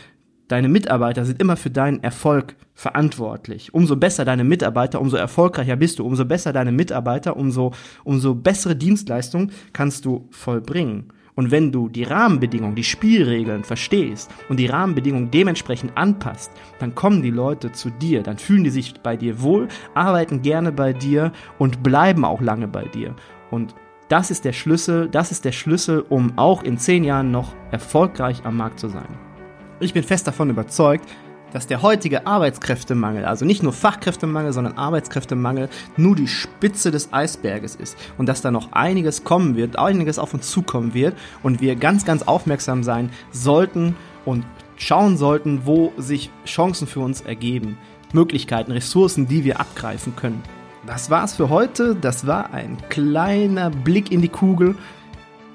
Deine 0.55 0.69
Mitarbeiter 0.69 1.25
sind 1.25 1.41
immer 1.41 1.57
für 1.57 1.71
deinen 1.71 2.01
Erfolg 2.05 2.55
verantwortlich. 2.75 3.75
Umso 3.75 3.97
besser 3.97 4.25
deine 4.25 4.45
Mitarbeiter, 4.45 5.01
umso 5.01 5.17
erfolgreicher 5.17 5.75
bist 5.75 5.99
du. 5.99 6.07
Umso 6.07 6.25
besser 6.25 6.53
deine 6.53 6.71
Mitarbeiter, 6.71 7.37
umso, 7.37 7.73
umso 8.05 8.37
bessere 8.37 8.77
Dienstleistung 8.77 9.51
kannst 9.73 10.05
du 10.05 10.29
vollbringen. 10.31 11.13
Und 11.35 11.51
wenn 11.51 11.73
du 11.73 11.89
die 11.89 12.05
Rahmenbedingungen, 12.05 12.77
die 12.77 12.85
Spielregeln 12.85 13.65
verstehst 13.65 14.31
und 14.49 14.61
die 14.61 14.69
Rahmenbedingungen 14.69 15.33
dementsprechend 15.33 15.97
anpasst, 15.97 16.53
dann 16.79 16.95
kommen 16.95 17.21
die 17.21 17.33
Leute 17.33 17.73
zu 17.73 17.91
dir, 17.91 18.23
dann 18.23 18.39
fühlen 18.39 18.63
die 18.63 18.71
sich 18.71 18.95
bei 19.03 19.17
dir 19.17 19.43
wohl, 19.43 19.67
arbeiten 19.95 20.41
gerne 20.43 20.71
bei 20.71 20.93
dir 20.93 21.33
und 21.59 21.83
bleiben 21.83 22.25
auch 22.25 22.41
lange 22.41 22.69
bei 22.69 22.85
dir. 22.85 23.17
Und 23.51 23.75
das 24.09 24.31
ist 24.31 24.45
der 24.45 24.53
Schlüssel, 24.53 25.09
das 25.09 25.33
ist 25.33 25.45
der 25.45 25.51
Schlüssel, 25.51 26.05
um 26.09 26.39
auch 26.39 26.63
in 26.63 26.79
zehn 26.79 27.03
Jahren 27.03 27.33
noch 27.33 27.57
erfolgreich 27.73 28.45
am 28.45 28.57
Markt 28.57 28.79
zu 28.79 28.87
sein. 28.87 29.34
Ich 29.81 29.93
bin 29.93 30.05
fest 30.05 30.27
davon 30.27 30.51
überzeugt, 30.51 31.09
dass 31.53 31.67
der 31.67 31.83
heutige 31.83 32.27
Arbeitskräftemangel, 32.27 33.25
also 33.25 33.45
nicht 33.45 33.63
nur 33.63 33.73
Fachkräftemangel, 33.73 34.53
sondern 34.53 34.77
Arbeitskräftemangel, 34.77 35.69
nur 35.97 36.17
die 36.17 36.27
Spitze 36.27 36.91
des 36.91 37.13
Eisberges 37.13 37.77
ist 37.77 37.97
und 38.19 38.29
dass 38.29 38.41
da 38.41 38.51
noch 38.51 38.73
einiges 38.73 39.23
kommen 39.23 39.57
wird, 39.57 39.79
einiges 39.79 40.19
auf 40.19 40.35
uns 40.35 40.51
zukommen 40.51 40.95
wird 40.95 41.17
und 41.43 41.61
wir 41.61 41.77
ganz, 41.77 42.05
ganz 42.05 42.23
aufmerksam 42.23 42.83
sein 42.83 43.11
sollten 43.31 43.95
und 44.25 44.45
schauen 44.77 45.17
sollten, 45.17 45.65
wo 45.65 45.93
sich 45.97 46.31
Chancen 46.45 46.89
für 46.89 47.01
uns 47.01 47.21
ergeben, 47.21 47.79
Möglichkeiten, 48.13 48.73
Ressourcen, 48.73 49.29
die 49.29 49.45
wir 49.45 49.61
abgreifen 49.61 50.17
können. 50.17 50.43
Das 50.87 51.09
war's 51.09 51.35
für 51.35 51.51
heute. 51.51 51.95
Das 51.95 52.27
war 52.27 52.53
ein 52.53 52.79
kleiner 52.89 53.71
Blick 53.71 54.13
in 54.13 54.23
die 54.23 54.29
Kugel. 54.29 54.75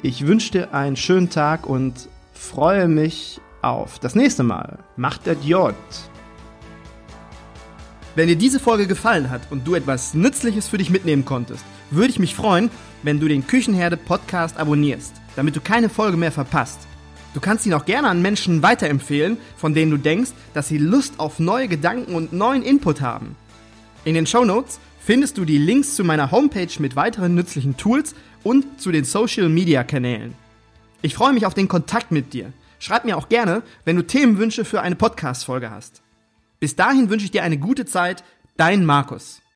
Ich 0.02 0.26
wünsche 0.28 0.52
dir 0.52 0.74
einen 0.74 0.96
schönen 0.96 1.30
Tag 1.30 1.68
und 1.68 2.10
freue 2.34 2.88
mich 2.88 3.42
auf 3.62 4.00
das 4.00 4.16
nächste 4.16 4.44
Mal. 4.44 4.80
Macht 4.96 5.26
der 5.26 5.36
J. 5.36 5.76
Wenn 8.16 8.28
dir 8.28 8.36
diese 8.36 8.60
Folge 8.60 8.88
gefallen 8.88 9.30
hat 9.30 9.42
und 9.50 9.68
du 9.68 9.76
etwas 9.76 10.14
Nützliches 10.14 10.68
für 10.68 10.78
dich 10.78 10.90
mitnehmen 10.90 11.26
konntest, 11.26 11.64
würde 11.92 12.10
ich 12.10 12.20
mich 12.20 12.36
freuen, 12.36 12.70
wenn 13.04 13.20
du 13.20 13.28
den 13.28 13.48
Küchenherde 13.48 13.98
Podcast 13.98 14.58
abonnierst, 14.58 15.14
damit 15.36 15.56
du 15.56 15.62
keine 15.62 15.90
Folge 15.90 16.18
mehr 16.18 16.32
verpasst. 16.32 16.80
Du 17.34 17.40
kannst 17.40 17.66
ihn 17.66 17.74
auch 17.74 17.86
gerne 17.86 18.10
an 18.10 18.22
Menschen 18.22 18.64
weiterempfehlen, 18.64 19.38
von 19.56 19.74
denen 19.74 19.92
du 19.92 19.98
denkst, 19.98 20.32
dass 20.54 20.68
sie 20.68 20.80
Lust 20.80 21.20
auf 21.20 21.40
neue 21.40 21.68
Gedanken 21.68 22.16
und 22.16 22.34
neuen 22.34 22.64
Input 22.64 23.02
haben. 23.02 23.36
In 24.04 24.16
den 24.16 24.26
Show 24.26 24.44
Notes 24.44 24.80
findest 25.00 25.38
du 25.38 25.46
die 25.46 25.58
Links 25.58 25.96
zu 25.96 26.04
meiner 26.04 26.32
Homepage 26.32 26.72
mit 26.80 26.96
weiteren 26.96 27.36
nützlichen 27.36 27.78
Tools 27.78 28.16
und 28.44 28.82
zu 28.82 28.92
den 28.92 29.06
Social 29.06 29.50
Media 29.50 29.84
Kanälen. 29.84 30.34
Ich 31.02 31.14
freue 31.14 31.34
mich 31.34 31.46
auf 31.46 31.54
den 31.54 31.68
Kontakt 31.68 32.12
mit 32.12 32.34
dir. 32.34 32.52
Schreib 32.80 33.06
mir 33.06 33.18
auch 33.18 33.30
gerne, 33.30 33.62
wenn 33.86 33.98
du 33.98 34.08
Themenwünsche 34.08 34.66
für 34.66 34.82
eine 34.82 34.96
Podcast-Folge 34.96 35.70
hast. 35.70 36.02
Bis 36.60 36.76
dahin 36.76 37.10
wünsche 37.10 37.26
ich 37.26 37.32
dir 37.32 37.44
eine 37.44 37.58
gute 37.58 37.86
Zeit, 37.86 38.24
dein 38.58 38.86
Markus. 38.86 39.42